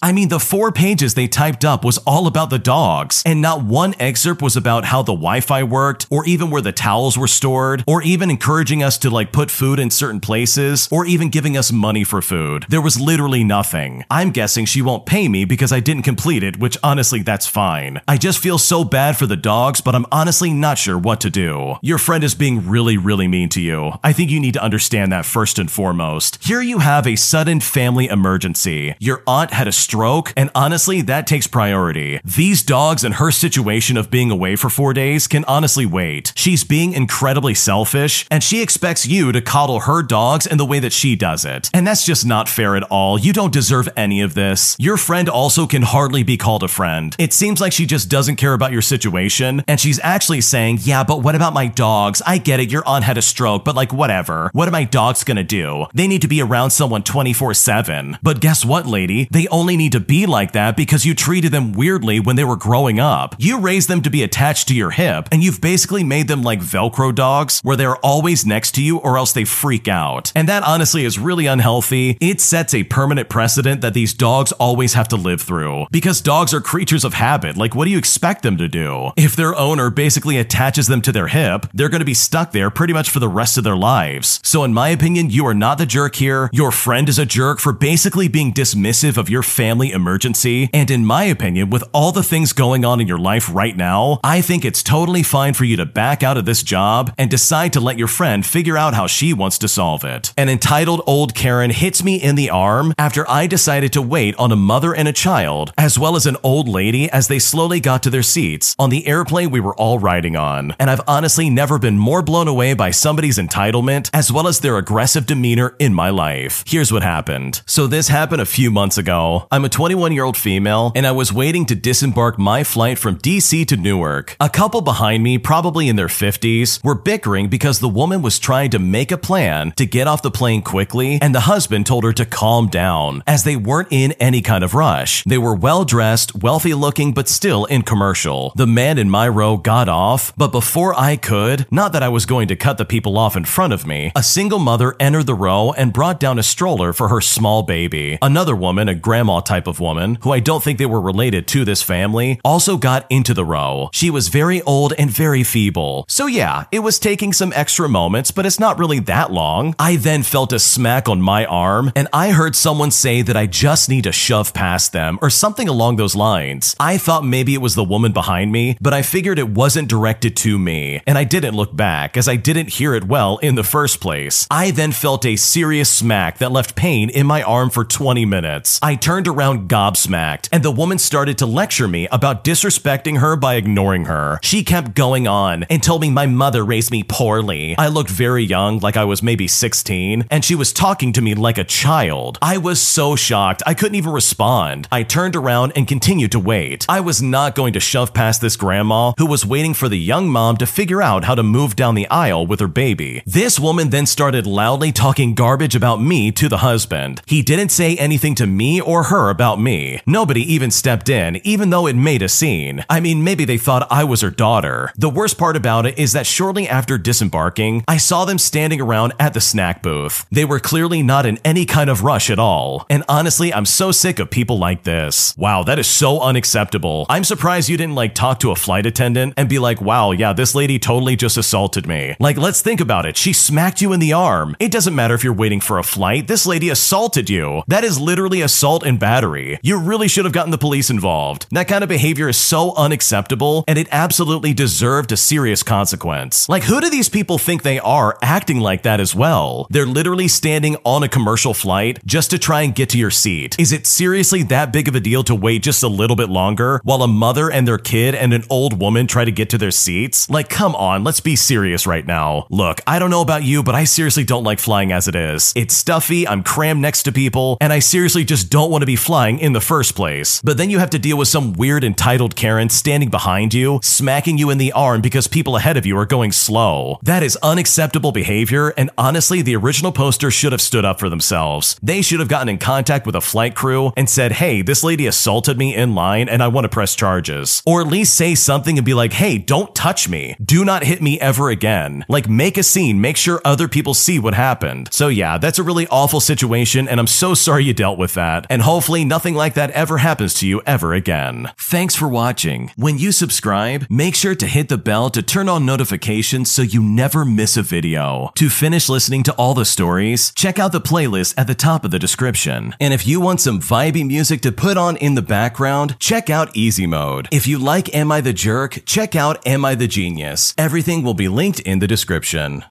I 0.03 0.13
mean, 0.13 0.29
the 0.29 0.41
four 0.41 0.73
pages 0.73 1.13
they 1.13 1.29
typed 1.29 1.65
up 1.65 1.85
was 1.85 1.99
all 1.99 2.27
about 2.27 2.49
the 2.49 2.59
dogs, 2.59 3.23
and 3.27 3.43
not 3.43 3.63
one 3.63 3.95
excerpt 4.01 4.41
was 4.41 4.57
about 4.57 4.87
how 4.87 5.03
the 5.03 5.13
Wi 5.13 5.41
Fi 5.41 5.63
worked, 5.63 6.07
or 6.11 6.25
even 6.25 6.51
where 6.51 6.63
the 6.63 6.73
towels 6.73 7.19
were 7.19 7.27
stored, 7.27 7.85
or 7.87 8.03
even 8.03 8.31
encouraging 8.31 8.83
us 8.83 8.97
to 8.99 9.11
like 9.11 9.33
put 9.33 9.51
food 9.51 9.79
in 9.79 9.91
certain 9.91 10.21
places, 10.21 10.89
or 10.91 11.05
even 11.05 11.29
giving 11.29 11.59
us 11.59 11.71
money 11.71 12.05
for 12.05 12.23
food. 12.23 12.65
There 12.71 12.81
was 12.81 12.99
literally 12.99 13.45
nothing. 13.45 14.05
I'm 14.11 14.31
guessing 14.31 14.65
she 14.65 14.81
won't 14.81 15.05
pay 15.05 15.29
me 15.29 15.45
because 15.45 15.73
I 15.73 15.81
didn't 15.81 16.05
complete 16.05 16.43
it, 16.43 16.59
which 16.59 16.79
honestly, 16.83 17.21
that's 17.21 17.47
fine. 17.47 18.01
I 18.09 18.17
just 18.17 18.39
feel 18.39 18.57
so 18.57 18.83
bad 18.83 19.19
for 19.19 19.27
the 19.27 19.37
dogs, 19.37 19.83
but 19.83 19.95
I'm 19.95 20.07
honestly 20.11 20.55
not 20.55 20.79
sure 20.79 20.97
what 20.97 21.21
to 21.21 21.29
do. 21.29 21.77
Your 21.83 21.99
friend 21.99 22.25
is 22.25 22.35
being 22.35 22.67
really, 22.67 22.97
really 22.97 23.29
mean 23.29 23.51
to 23.51 23.61
you. 23.61 23.93
I 24.03 24.15
think 24.15 24.31
you 24.31 24.41
need 24.41 24.55
to 24.55 24.63
understand 24.63 25.13
that 25.13 25.27
first 25.27 25.59
and 25.59 25.71
foremost. 25.71 26.43
Here 26.43 26.63
you 26.63 26.79
have 26.79 27.07
a 27.07 27.17
sudden 27.17 27.61
family 27.61 28.07
emergency. 28.07 28.95
Your 28.99 29.23
aunt 29.35 29.53
had 29.53 29.67
a 29.67 29.73
stroke, 29.73 30.33
and 30.37 30.49
honestly, 30.55 31.01
that 31.03 31.27
takes 31.27 31.49
priority. 31.49 32.21
These 32.25 32.63
dogs 32.63 33.03
and 33.03 33.15
her 33.15 33.33
situation 33.33 33.97
of 33.97 34.09
being 34.09 34.31
away 34.31 34.55
for 34.55 34.71
four 34.71 34.95
days 34.95 35.27
can 35.27 35.45
honestly 35.47 35.85
wait. 35.85 36.33
She's 36.37 36.63
being 36.63 36.93
incredibly 36.93 37.55
selfish, 37.55 38.27
and 38.31 38.45
she 38.45 38.63
expects 38.63 39.07
you 39.07 39.33
to 39.33 39.41
coddle 39.43 39.81
her 39.81 40.05
dogs 40.05 40.47
in 40.47 40.57
the 40.57 40.65
way 40.65 40.79
that 40.79 40.93
she 40.93 41.17
does 41.17 41.45
it. 41.45 41.69
And 41.75 41.85
that's 41.85 42.07
just 42.07 42.25
not 42.25 42.49
fair 42.49 42.77
at 42.77 42.85
all. 42.85 43.19
You 43.19 43.33
don't 43.33 43.53
deserve 43.53 43.89
any 43.97 44.21
of 44.21 44.35
this. 44.35 44.77
Your 44.79 44.97
friend 44.97 45.29
also 45.29 45.67
can 45.67 45.83
hardly 45.83 46.23
be 46.23 46.37
called 46.37 46.63
a 46.63 46.69
friend. 46.69 47.17
It 47.19 47.33
seems 47.33 47.61
like 47.61 47.73
she 47.73 47.87
just 47.87 48.09
doesn't 48.09 48.37
care 48.37 48.55
about 48.55 48.71
your 48.71 48.83
situation, 48.83 49.65
and 49.67 49.81
she's 49.81 49.99
actually 50.05 50.43
saying, 50.43 50.79
Yeah, 50.83 51.03
but 51.03 51.25
what 51.25 51.35
about 51.35 51.55
my 51.55 51.67
dogs? 51.67 52.23
I 52.25 52.39
get 52.39 52.61
it, 52.61 52.71
your 52.71 52.87
aunt 52.87 53.05
had 53.05 53.19
a 53.19 53.23
stroke, 53.23 53.65
but 53.65 53.75
like, 53.75 53.93
whatever. 53.93 54.51
What 54.53 54.69
are 54.69 54.79
my 54.79 54.85
dogs 54.85 55.25
gonna 55.25 55.43
do? 55.43 55.87
They 55.93 56.07
need 56.07 56.23
to 56.23 56.29
be 56.29 56.41
around 56.41 56.71
someone 56.71 57.03
24 57.03 57.55
7. 57.55 58.19
But 58.23 58.41
guess 58.41 58.65
what, 58.65 58.87
lady? 58.87 59.14
They 59.31 59.47
only 59.49 59.77
need 59.77 59.93
to 59.93 60.01
be 60.01 60.27
like 60.27 60.53
that 60.53 60.77
because 60.77 61.05
you 61.05 61.15
treated 61.15 61.53
them 61.53 61.73
weirdly 61.73 62.21
when 62.21 62.37
they 62.37 62.45
were 62.45 62.57
growing 62.57 63.01
up. 63.01 63.35
You 63.39 63.61
raised 63.61 63.89
them 63.89 64.03
to 64.03 64.11
be 64.11 64.23
attached 64.23 64.69
to 64.69 64.75
your 64.75 64.91
hip, 64.91 65.29
and 65.33 65.43
you've 65.43 65.61
basically 65.61 66.05
made 66.05 66.29
them 66.29 66.43
like 66.43 66.61
Velcro 66.61 67.15
dogs, 67.15 67.61
where 67.63 67.77
they're 67.77 67.97
always 67.97 68.45
next 68.47 68.73
to 68.73 68.83
you 68.83 68.99
or 68.99 69.19
else 69.19 69.33
they 69.33 69.45
freak 69.45 69.89
out. 69.89 70.33
And 70.35 70.49
that 70.49 70.63
honestly 70.63 71.05
is 71.05 71.19
really 71.19 71.47
unhealthy. 71.47 72.17
It 72.21 72.41
sets 72.41 72.75
a 72.75 72.85
permanent 72.85 73.29
precedent 73.29 73.81
that 73.81 73.95
these 73.95 74.15
dogs 74.15 74.53
always 74.53 74.95
have 74.95 75.09
to 75.09 75.17
live 75.17 75.41
through. 75.41 75.87
Because 75.91 76.21
dogs 76.21 76.53
are 76.55 76.61
creatures 76.61 77.05
of 77.05 77.15
habit, 77.15 77.57
like 77.57 77.75
what 77.75 77.85
do 77.85 77.91
you 77.91 77.99
expect 77.99 78.43
them 78.43 78.57
to 78.57 78.69
do? 78.69 79.11
If 79.17 79.37
their 79.37 79.55
owner 79.55 79.91
basically 79.91 80.39
attaches 80.39 80.87
them 80.87 81.03
to 81.03 81.13
their 81.13 81.29
hip, 81.29 81.67
they're 81.73 81.89
going 81.89 82.01
to 82.01 82.05
be 82.05 82.15
stuck 82.15 82.53
there 82.53 82.71
pretty 82.71 82.93
much 82.93 83.11
for 83.11 83.21
the 83.21 83.29
rest 83.29 83.59
of 83.59 83.65
their 83.65 83.77
lives. 83.77 84.41
So, 84.43 84.65
in 84.65 84.75
my 84.75 84.89
opinion, 84.89 85.31
you 85.31 85.47
are 85.47 85.55
not 85.55 85.79
the 85.79 85.87
jerk 85.87 86.17
here. 86.17 86.51
Your 86.53 86.73
friend 86.73 87.09
is 87.09 87.19
a 87.19 87.27
jerk 87.27 87.61
for 87.61 87.73
basically 87.73 88.29
being 88.29 88.53
dismissive 88.53 89.04
of 89.05 89.29
your 89.29 89.43
family 89.43 89.91
emergency. 89.93 90.71
And 90.73 90.91
in 90.91 91.05
my 91.05 91.25
opinion, 91.25 91.71
with 91.71 91.85
all 91.93 92.13
the 92.13 92.23
things 92.23 92.53
going 92.53 92.85
on 92.85 93.01
in 93.01 93.07
your 93.07 93.19
life 93.19 93.49
right 93.55 93.77
now, 93.77 94.19
I 94.25 94.41
think 94.41 94.65
it's 94.65 94.83
totally 94.83 95.23
fine 95.23 95.55
for 95.55 95.65
you 95.65 95.77
to 95.77 95.87
back 95.87 96.23
out 96.23 96.37
of 96.37 96.47
this 96.47 96.63
job 96.63 97.13
and 97.19 97.31
decide 97.31 97.73
to 97.75 97.81
let 97.81 97.99
your 97.99 98.09
friend 98.09 98.45
figure 98.45 98.77
out 98.77 98.95
how 98.95 99.07
she 99.07 99.33
wants 99.33 99.59
to 99.59 99.69
solve 99.69 100.05
it. 100.05 100.33
An 100.37 100.49
entitled 100.49 101.03
old 101.07 101.35
Karen 101.35 101.71
hits 101.71 102.03
me 102.03 102.17
in 102.17 102.35
the 102.35 102.51
arm 102.51 102.95
after 102.99 103.29
I 103.31 103.47
decided 103.47 103.93
to 103.93 104.03
wait 104.03 104.35
on 104.37 104.51
a 104.51 104.57
mother 104.57 104.95
and 104.95 105.07
a 105.07 105.13
child, 105.13 105.73
as 105.77 105.99
well 105.99 106.17
as 106.17 106.27
an 106.27 106.37
old 106.43 106.69
lady 106.69 107.11
as 107.11 107.29
they 107.29 107.39
slowly 107.39 107.81
got 107.81 108.03
to 108.05 108.11
their 108.11 108.23
seats 108.23 108.75
on 108.79 108.91
the 108.91 109.07
airplane 109.07 109.51
we 109.51 109.61
were 109.61 109.77
all 109.77 109.99
riding 109.99 110.37
on. 110.37 110.75
And 110.79 110.91
I've 110.91 111.03
honestly 111.07 111.51
never 111.51 111.79
been 111.79 111.99
more 111.99 112.23
blown 112.23 112.49
away 112.49 112.75
by 112.75 112.91
somebody's 112.91 113.39
entitlement 113.39 114.11
as 114.13 114.33
well 114.33 114.49
as 114.49 114.61
their 114.61 114.79
aggressive 114.79 115.27
demeanor 115.27 115.77
in 115.79 115.93
my 115.93 116.11
life. 116.11 116.65
Here's 116.67 116.93
what 116.93 117.03
happened. 117.03 117.63
So 117.67 117.87
this 117.87 118.09
happened 118.09 118.41
a 118.41 118.47
few 118.47 118.71
months 118.71 118.94
ago. 118.99 119.47
I'm 119.51 119.65
a 119.65 119.69
21 119.69 120.13
year 120.13 120.25
old 120.25 120.37
female 120.37 120.93
and 120.95 121.07
I 121.07 121.13
was 121.13 121.33
waiting 121.33 121.67
to 121.67 121.75
disembark 121.75 122.39
my 122.39 122.65
flight 122.65 122.99
from 122.99 123.19
DC 123.19 123.67
to 123.69 123.77
Newark. 123.77 124.37
A 124.41 124.49
couple 124.49 124.81
behind 124.81 125.23
me, 125.23 125.39
probably 125.39 125.89
in 125.89 125.97
their 125.97 126.09
50s, 126.09 126.83
were 126.85 126.95
bickering 126.95 127.49
because 127.49 127.81
the 127.81 127.89
woman 127.89 128.23
was 128.23 128.39
trying 128.39 128.71
to 128.71 128.79
make 128.79 129.13
a 129.13 129.19
plan 129.19 129.73
to 129.73 129.87
get 129.87 130.07
off 130.07 130.23
the 130.23 130.31
plane 130.31 130.63
quickly 130.63 131.19
and 131.21 131.35
the 131.35 131.41
husband 131.41 131.87
told 131.87 132.05
her 132.05 132.13
to 132.13 132.25
calm 132.25 132.69
down 132.69 133.23
as 133.27 133.45
they 133.45 133.57
weren't 133.57 133.89
in 133.91 134.13
any 134.13 134.43
kind 134.43 134.65
of 134.65 134.75
rush. 134.75 135.25
They 135.25 135.39
were 135.39 135.55
well 135.55 135.85
dressed, 135.85 136.35
wealthy 136.43 136.75
looking, 136.75 137.13
but 137.13 137.29
still 137.29 137.65
in 137.67 137.83
commercial. 137.83 138.53
The 138.57 138.67
man 138.67 138.99
in 138.99 139.11
my 139.11 139.29
row 139.29 139.57
got 139.57 139.89
off, 139.89 140.33
but 140.37 140.53
before 140.53 140.95
I 140.99 141.17
could, 141.17 141.67
not 141.71 141.93
that 141.93 142.03
I 142.03 142.09
was 142.09 142.27
going 142.27 142.49
to 142.49 142.57
cut 142.57 142.79
the 142.79 142.85
people 142.85 143.19
off 143.19 143.37
in 143.37 143.45
front 143.45 143.73
of 143.73 143.87
me, 143.87 144.13
a 144.15 144.23
single 144.23 144.59
mother 144.59 144.97
entered 145.01 145.27
the 145.27 145.35
row 145.35 145.73
and 145.77 145.93
brought 145.93 146.21
down 146.21 146.39
a 146.39 146.43
stroller 146.43 146.93
for 146.93 147.09
her 147.09 147.21
small 147.21 147.63
baby. 147.63 148.19
Another 148.23 148.57
woman, 148.57 148.84
a 148.89 148.95
grandma 148.95 149.41
type 149.41 149.67
of 149.67 149.81
woman, 149.81 150.19
who 150.23 150.33
I 150.33 150.41
don't 150.41 150.63
think 150.63 150.79
they 150.79 150.87
were 150.87 151.01
related 151.01 151.47
to 151.49 151.65
this 151.65 151.83
family, 151.83 152.41
also 152.45 152.77
got 152.77 153.07
into 153.11 153.35
the 153.35 153.45
row. 153.45 153.91
She 153.93 154.11
was 154.11 154.29
very 154.29 154.63
old 154.63 154.93
and 154.99 155.11
very 155.11 155.43
feeble. 155.43 156.05
So 156.09 156.27
yeah, 156.27 156.65
it 156.73 156.81
was 156.81 156.99
taking 156.99 157.33
some 157.33 157.53
extra 157.55 157.89
moments, 157.89 158.31
but 158.31 158.47
it's 158.47 158.61
not 158.61 158.79
really 158.79 158.99
that 159.01 159.33
long. 159.33 159.75
I 159.79 159.97
then 159.97 160.23
felt 160.23 160.53
a 160.53 160.59
smack 160.59 161.09
on 161.09 161.21
my 161.21 161.45
arm, 161.47 161.93
and 161.95 162.09
I 162.13 162.31
heard 162.31 162.57
someone 162.57 162.91
say 162.91 163.23
that 163.23 163.37
I 163.37 163.47
just 163.47 163.89
need 163.89 164.05
to 164.05 164.13
shove 164.13 164.55
past 164.55 164.93
them 164.93 165.19
or 165.23 165.31
something 165.31 165.69
along 165.69 165.97
those 165.97 166.15
lines. 166.15 166.77
I 166.79 166.99
thought 166.99 167.25
maybe 167.25 167.55
it 167.55 167.63
was 167.63 167.75
the 167.75 167.85
woman 167.85 168.13
behind 168.13 168.53
me, 168.53 168.77
but 168.81 168.95
I 168.95 169.03
figured 169.03 169.39
it 169.39 169.49
wasn't 169.49 169.89
directed 169.89 170.37
to 170.39 170.59
me, 170.59 171.01
and 171.07 171.19
I 171.19 171.25
didn't 171.25 171.55
look 171.57 171.75
back 171.75 172.17
as 172.17 172.29
I 172.29 172.37
didn't 172.37 172.75
hear 172.75 172.95
it 172.95 173.05
well 173.05 173.39
in 173.39 173.55
the 173.55 173.65
first 173.65 174.01
place. 174.01 174.47
I 174.51 174.71
then 174.71 174.93
felt 174.93 175.25
a 175.27 175.37
serious 175.37 175.91
smack 175.91 176.39
that 176.39 176.53
left 176.53 176.75
pain 176.75 177.11
in 177.11 177.27
my 177.27 177.43
arm 177.43 177.71
for 177.71 177.85
20 177.85 178.25
minutes. 178.25 178.74
I 178.83 178.95
turned 178.95 179.29
around 179.29 179.69
gobsmacked, 179.69 180.49
and 180.51 180.63
the 180.63 180.71
woman 180.71 180.99
started 180.99 181.39
to 181.39 181.47
lecture 181.47 181.87
me 181.87 182.09
about 182.11 182.45
disrespecting 182.45 183.19
her 183.21 183.37
by 183.37 183.55
ignoring 183.55 184.07
her. 184.07 184.39
She 184.43 184.65
kept 184.65 184.95
going 184.95 185.29
on 185.29 185.65
and 185.65 185.83
told 185.83 186.01
me 186.01 186.11
my 186.11 186.27
mother 186.27 186.65
raised 186.65 186.91
me 186.91 187.03
poorly. 187.03 187.77
I 187.79 187.89
looked 187.89 188.11
very 188.11 188.45
young, 188.45 188.81
like 188.81 188.97
I 188.97 189.05
was 189.05 189.23
maybe 189.23 189.47
16, 189.47 190.27
and 190.31 190.45
she 190.45 190.55
was 190.55 190.73
talking 190.73 191.13
to 191.13 191.23
me 191.23 191.35
like 191.35 191.59
a 191.59 191.65
child. 191.65 192.39
I 192.43 192.59
was 192.59 192.81
so 192.81 193.17
shocked, 193.17 193.63
I 193.67 193.75
couldn't 193.75 193.97
even 193.97 194.13
respond. 194.13 194.89
I 194.91 195.03
turned 195.03 195.37
around 195.37 195.73
and 195.77 195.87
continued 195.87 196.33
to 196.33 196.41
wait. 196.41 196.87
I 196.89 197.01
was 197.01 197.23
not 197.23 197.55
going 197.55 197.73
to 197.75 197.81
shove 197.81 198.15
past 198.15 198.41
this 198.41 198.57
grandma 198.57 199.13
who 199.19 199.27
was 199.27 199.47
waiting 199.47 199.75
for 199.75 199.89
the 199.89 199.99
young 199.99 200.29
mom 200.29 200.57
to 200.57 200.67
figure 200.67 201.03
out 201.03 201.25
how 201.25 201.35
to 201.35 201.43
move 201.43 201.77
down 201.77 201.95
the 201.95 202.09
aisle 202.09 202.47
with 202.47 202.61
her 202.61 202.69
baby. 202.69 203.23
This 203.27 203.61
woman 203.61 203.91
then 203.91 204.07
started 204.07 204.47
loudly 204.47 204.91
talking 204.93 205.35
garbage 205.35 205.77
about 205.77 206.01
me 206.01 206.33
to 206.33 206.49
the 206.49 206.59
husband. 206.59 207.23
He 207.27 207.43
didn't 207.43 207.71
say 207.71 207.97
anything 207.97 208.35
to 208.37 208.47
me 208.47 208.64
or 208.81 209.05
her 209.05 209.31
about 209.31 209.61
me. 209.61 210.01
Nobody 210.07 210.41
even 210.53 210.71
stepped 210.71 211.09
in, 211.09 211.37
even 211.47 211.71
though 211.71 211.87
it 211.87 211.97
made 211.97 212.23
a 212.23 212.29
scene. 212.29 212.85
I 212.89 213.01
mean, 213.01 213.23
maybe 213.25 213.45
they 213.45 213.59
thought 213.59 213.87
I 213.91 214.05
was 214.05 214.21
her 214.21 214.31
daughter. 214.31 214.93
The 214.97 215.09
worst 215.09 215.39
part 215.39 215.57
about 215.57 215.87
it 215.87 215.99
is 215.99 216.13
that 216.13 216.27
shortly 216.27 216.69
after 216.69 216.99
disembarking, 216.99 217.85
I 217.87 217.97
saw 217.97 218.25
them 218.25 218.39
standing 218.39 218.81
around 218.81 219.13
at 219.19 219.35
the 219.35 219.41
snack 219.41 219.83
booth. 219.83 220.27
They 220.31 220.45
were 220.45 220.61
clearly 220.61 221.03
not 221.03 221.27
in 221.27 221.39
any 221.45 221.67
kind 221.67 221.91
of 221.91 222.03
rush 222.03 222.31
at 222.31 222.39
all. 222.39 222.87
And 222.89 223.05
honestly, 223.09 223.53
I'm 223.53 223.67
so 223.67 223.93
sick 223.93 224.19
of 224.19 224.31
people 224.31 224.59
like 224.59 224.85
this. 224.85 225.37
Wow, 225.37 225.63
that 225.65 225.79
is 225.79 225.87
so 225.87 226.21
unacceptable. 226.21 227.07
I'm 227.09 227.25
surprised 227.25 227.69
you 227.69 227.77
didn't 227.77 227.95
like 227.95 228.15
talk 228.15 228.41
to 228.41 228.51
a 228.51 228.57
flight 228.57 228.87
attendant 228.87 229.35
and 229.37 229.49
be 229.49 229.59
like, 229.59 229.81
wow, 229.81 230.13
yeah, 230.13 230.33
this 230.33 230.55
lady 230.55 230.79
totally 230.79 231.17
just 231.17 231.37
assaulted 231.37 231.87
me. 231.87 232.17
Like, 232.21 232.37
let's 232.37 232.63
think 232.63 232.81
about 232.81 233.07
it. 233.07 233.17
She 233.17 233.33
smacked 233.33 233.81
you 233.81 233.93
in 233.93 234.01
the 234.01 234.13
arm. 234.13 234.57
It 234.59 234.73
doesn't 234.73 234.95
matter 234.95 235.15
if 235.15 235.25
you're 235.25 235.33
waiting 235.33 235.61
for 235.61 235.79
a 235.79 235.83
flight. 235.83 236.29
This 236.29 236.47
lady 236.47 236.71
assaulted 236.71 237.29
you. 237.29 237.63
That 237.69 237.85
is 237.85 238.01
literally 238.01 238.41
assault 238.55 238.87
and 238.87 239.01
battery. 239.01 239.59
You 239.63 239.81
really 239.81 240.07
should 240.07 240.25
have 240.25 240.33
gotten 240.33 240.53
the 240.53 240.59
police 240.59 240.89
involved. 240.89 241.47
That 241.51 241.67
kind 241.67 241.83
of 241.83 241.89
behavior 241.89 242.29
is 242.29 242.37
so 242.37 242.73
unacceptable 242.77 243.65
and 243.67 243.77
it 243.77 243.89
absolutely 243.91 244.55
deserved 244.55 245.11
a 245.11 245.17
serious 245.17 245.65
consequence. 245.65 246.49
Like, 246.49 246.63
who 246.63 246.81
do 246.81 246.89
these 246.89 247.09
people 247.09 247.37
think 247.37 247.63
they 247.63 247.81
are 247.81 248.17
acting 248.23 248.61
like 248.61 248.83
that 248.83 249.01
as 249.01 249.13
well? 249.13 249.67
They're 249.71 249.87
literally 249.87 250.29
standing 250.29 250.77
on 250.85 251.03
a 251.03 251.09
commercial 251.09 251.53
flight 251.53 251.99
just 252.07 252.31
to 252.31 252.39
try 252.39 252.63
and 252.63 252.73
get 252.73 252.91
to 252.91 252.99
your 252.99 253.11
seat. 253.11 253.57
Is 253.59 253.73
it 253.73 253.89
seriously 253.89 254.45
that 254.45 254.73
big 254.73 254.87
of 254.87 254.95
a 254.95 255.01
deal 255.01 255.25
to 255.25 255.35
wait 255.35 255.65
just 255.65 255.83
a 255.83 255.89
little 255.89 256.17
bit 256.17 256.29
longer 256.29 256.81
while 256.85 257.03
a 257.03 257.09
mother 257.09 257.51
and 257.51 257.67
their 257.67 257.79
kid 257.79 258.15
and 258.15 258.33
an 258.33 258.45
old 258.49 258.81
woman 258.81 259.09
try 259.09 259.25
to 259.25 259.33
get 259.33 259.51
to 259.51 259.59
their 259.59 259.73
seats? 259.73 260.31
Like, 260.31 260.49
come 260.49 260.77
on, 260.77 261.03
let's 261.03 261.21
be 261.21 261.35
serious 261.35 261.89
right 261.89 262.07
now. 262.07 262.47
Look, 262.51 262.81
I 262.87 263.01
don't 263.01 263.11
know 263.11 263.23
about 263.23 263.43
you, 263.43 263.65
but 263.65 263.75
I 263.75 263.83
seriously 263.83 264.23
don't 264.23 264.45
like 264.45 264.61
flying 264.61 264.93
as 264.93 265.09
it 265.09 265.17
is. 265.17 265.53
It's 265.57 265.75
stuffy, 265.75 266.29
I'm 266.29 266.45
crammed 266.45 266.81
next 266.81 267.03
to 267.03 267.13
people, 267.13 267.59
and 267.61 267.73
I 267.73 267.81
seriously 267.81 268.25
just 268.25 268.44
just 268.45 268.53
don't 268.53 268.71
want 268.71 268.83
to 268.83 268.87
be 268.87 268.97
flying 268.97 269.39
in 269.39 269.55
the 269.55 269.61
first 269.61 269.95
place. 269.95 270.43
But 270.43 270.59
then 270.59 270.69
you 270.69 270.79
have 270.79 270.91
to 270.91 270.99
deal 270.99 271.17
with 271.17 271.29
some 271.29 271.55
weird 271.55 271.83
entitled 271.83 272.37
Karen 272.37 272.69
standing 272.69 273.09
behind 273.09 273.55
you, 273.55 273.81
smacking 273.83 274.37
you 274.37 274.51
in 274.51 274.59
the 274.59 274.73
arm 274.73 275.01
because 275.01 275.27
people 275.27 275.57
ahead 275.57 275.79
of 275.79 275.87
you 275.87 275.97
are 275.97 276.05
going 276.05 276.31
slow. 276.31 276.99
That 277.03 277.23
is 277.23 277.39
unacceptable 277.43 278.13
behavior, 278.13 278.75
and 278.77 278.91
honestly, 278.99 279.41
the 279.41 279.57
original 279.57 279.93
poster 279.93 280.31
should 280.31 280.53
have 280.53 280.61
stood 280.61 280.85
up 280.85 281.01
for 281.01 281.09
themselves. 281.09 281.77
They 281.83 282.03
should 282.03 282.21
have 282.21 282.29
gotten 282.29 282.51
in 282.51 282.59
contact 282.59 283.07
with 283.07 283.17
a 283.17 283.21
flight 283.23 283.55
crew 283.55 283.93
and 283.97 284.11
said, 284.11 284.33
hey, 284.33 284.61
this 284.61 284.85
lady 284.85 285.07
assaulted 285.07 285.57
me 285.57 285.75
in 285.75 285.95
line 285.95 286.29
and 286.29 286.43
I 286.43 286.49
want 286.49 286.67
to 286.67 286.69
press 286.69 286.95
charges. 286.95 287.63
Or 287.65 287.81
at 287.81 287.87
least 287.87 288.15
say 288.15 288.35
something 288.35 288.77
and 288.77 288.85
be 288.85 288.95
like, 288.95 289.15
hey, 289.15 289.39
don't 289.39 289.75
touch 289.75 290.09
me. 290.09 290.37
Do 290.45 290.65
not 290.65 290.85
hit 290.85 291.01
me 291.01 291.19
ever 291.21 291.49
again. 291.49 292.05
Like, 292.09 292.29
make 292.29 292.59
a 292.59 292.63
scene, 292.63 293.01
make 293.01 293.17
sure 293.17 293.41
other 293.45 293.69
people 293.69 293.95
see 293.95 294.19
what 294.19 294.35
happened. 294.35 294.89
So, 294.93 295.09
yeah, 295.09 295.39
that's 295.39 295.59
a 295.59 295.63
really 295.63 295.87
awful 295.89 296.21
situation, 296.21 296.89
and 296.89 297.01
I'm 297.01 297.07
so 297.07 297.35
sorry 297.35 297.65
you 297.65 297.73
dealt 297.73 297.99
with 297.99 298.15
that. 298.35 298.47
And 298.51 298.63
hopefully, 298.63 299.05
nothing 299.05 299.35
like 299.35 299.55
that 299.55 299.71
ever 299.71 299.99
happens 299.99 300.35
to 300.35 300.47
you 300.47 300.61
ever 300.67 300.93
again. 300.93 301.51
Thanks 301.59 301.95
for 301.95 302.09
watching. 302.09 302.71
When 302.77 302.99
you 302.99 303.13
subscribe, 303.13 303.87
make 303.89 304.15
sure 304.15 304.35
to 304.35 304.47
hit 304.47 304.69
the 304.69 304.79
bell 304.79 305.11
to 305.11 305.23
turn 305.23 305.49
on 305.49 305.67
notifications 305.67 306.51
so 306.51 306.63
you 306.63 306.83
never 306.83 307.25
miss 307.25 307.57
a 307.57 307.63
video. 307.63 308.31
To 308.37 308.49
finish 308.49 308.89
listening 308.89 309.23
to 309.25 309.33
all 309.35 309.55
the 309.55 309.65
stories, 309.65 310.33
check 310.33 310.59
out 310.59 310.73
the 310.73 310.81
playlist 310.81 311.35
at 311.37 311.47
the 311.47 311.55
top 311.55 311.85
of 311.85 311.91
the 311.91 311.99
description. 311.99 312.75
And 312.81 312.93
if 312.93 313.07
you 313.07 313.21
want 313.21 313.41
some 313.41 313.61
vibey 313.61 314.07
music 314.07 314.41
to 314.43 314.53
put 314.53 314.77
on 314.77 314.97
in 314.97 315.15
the 315.15 315.23
background, 315.23 315.97
check 315.99 316.31
out 316.31 316.57
Easy 316.57 316.87
Mode. 316.87 317.29
If 317.31 317.47
you 317.47 317.59
like 317.59 317.95
Am 317.95 318.11
I 318.13 318.21
the 318.21 318.33
Jerk, 318.33 318.83
check 318.87 319.15
out 319.15 319.47
Am 319.47 319.65
I 319.65 319.75
the 319.75 319.87
Genius. 319.87 320.55
Everything 320.59 321.03
will 321.03 321.15
be 321.15 321.29
linked 321.29 321.61
in 321.61 321.79
the 321.79 321.87
description. 321.87 322.63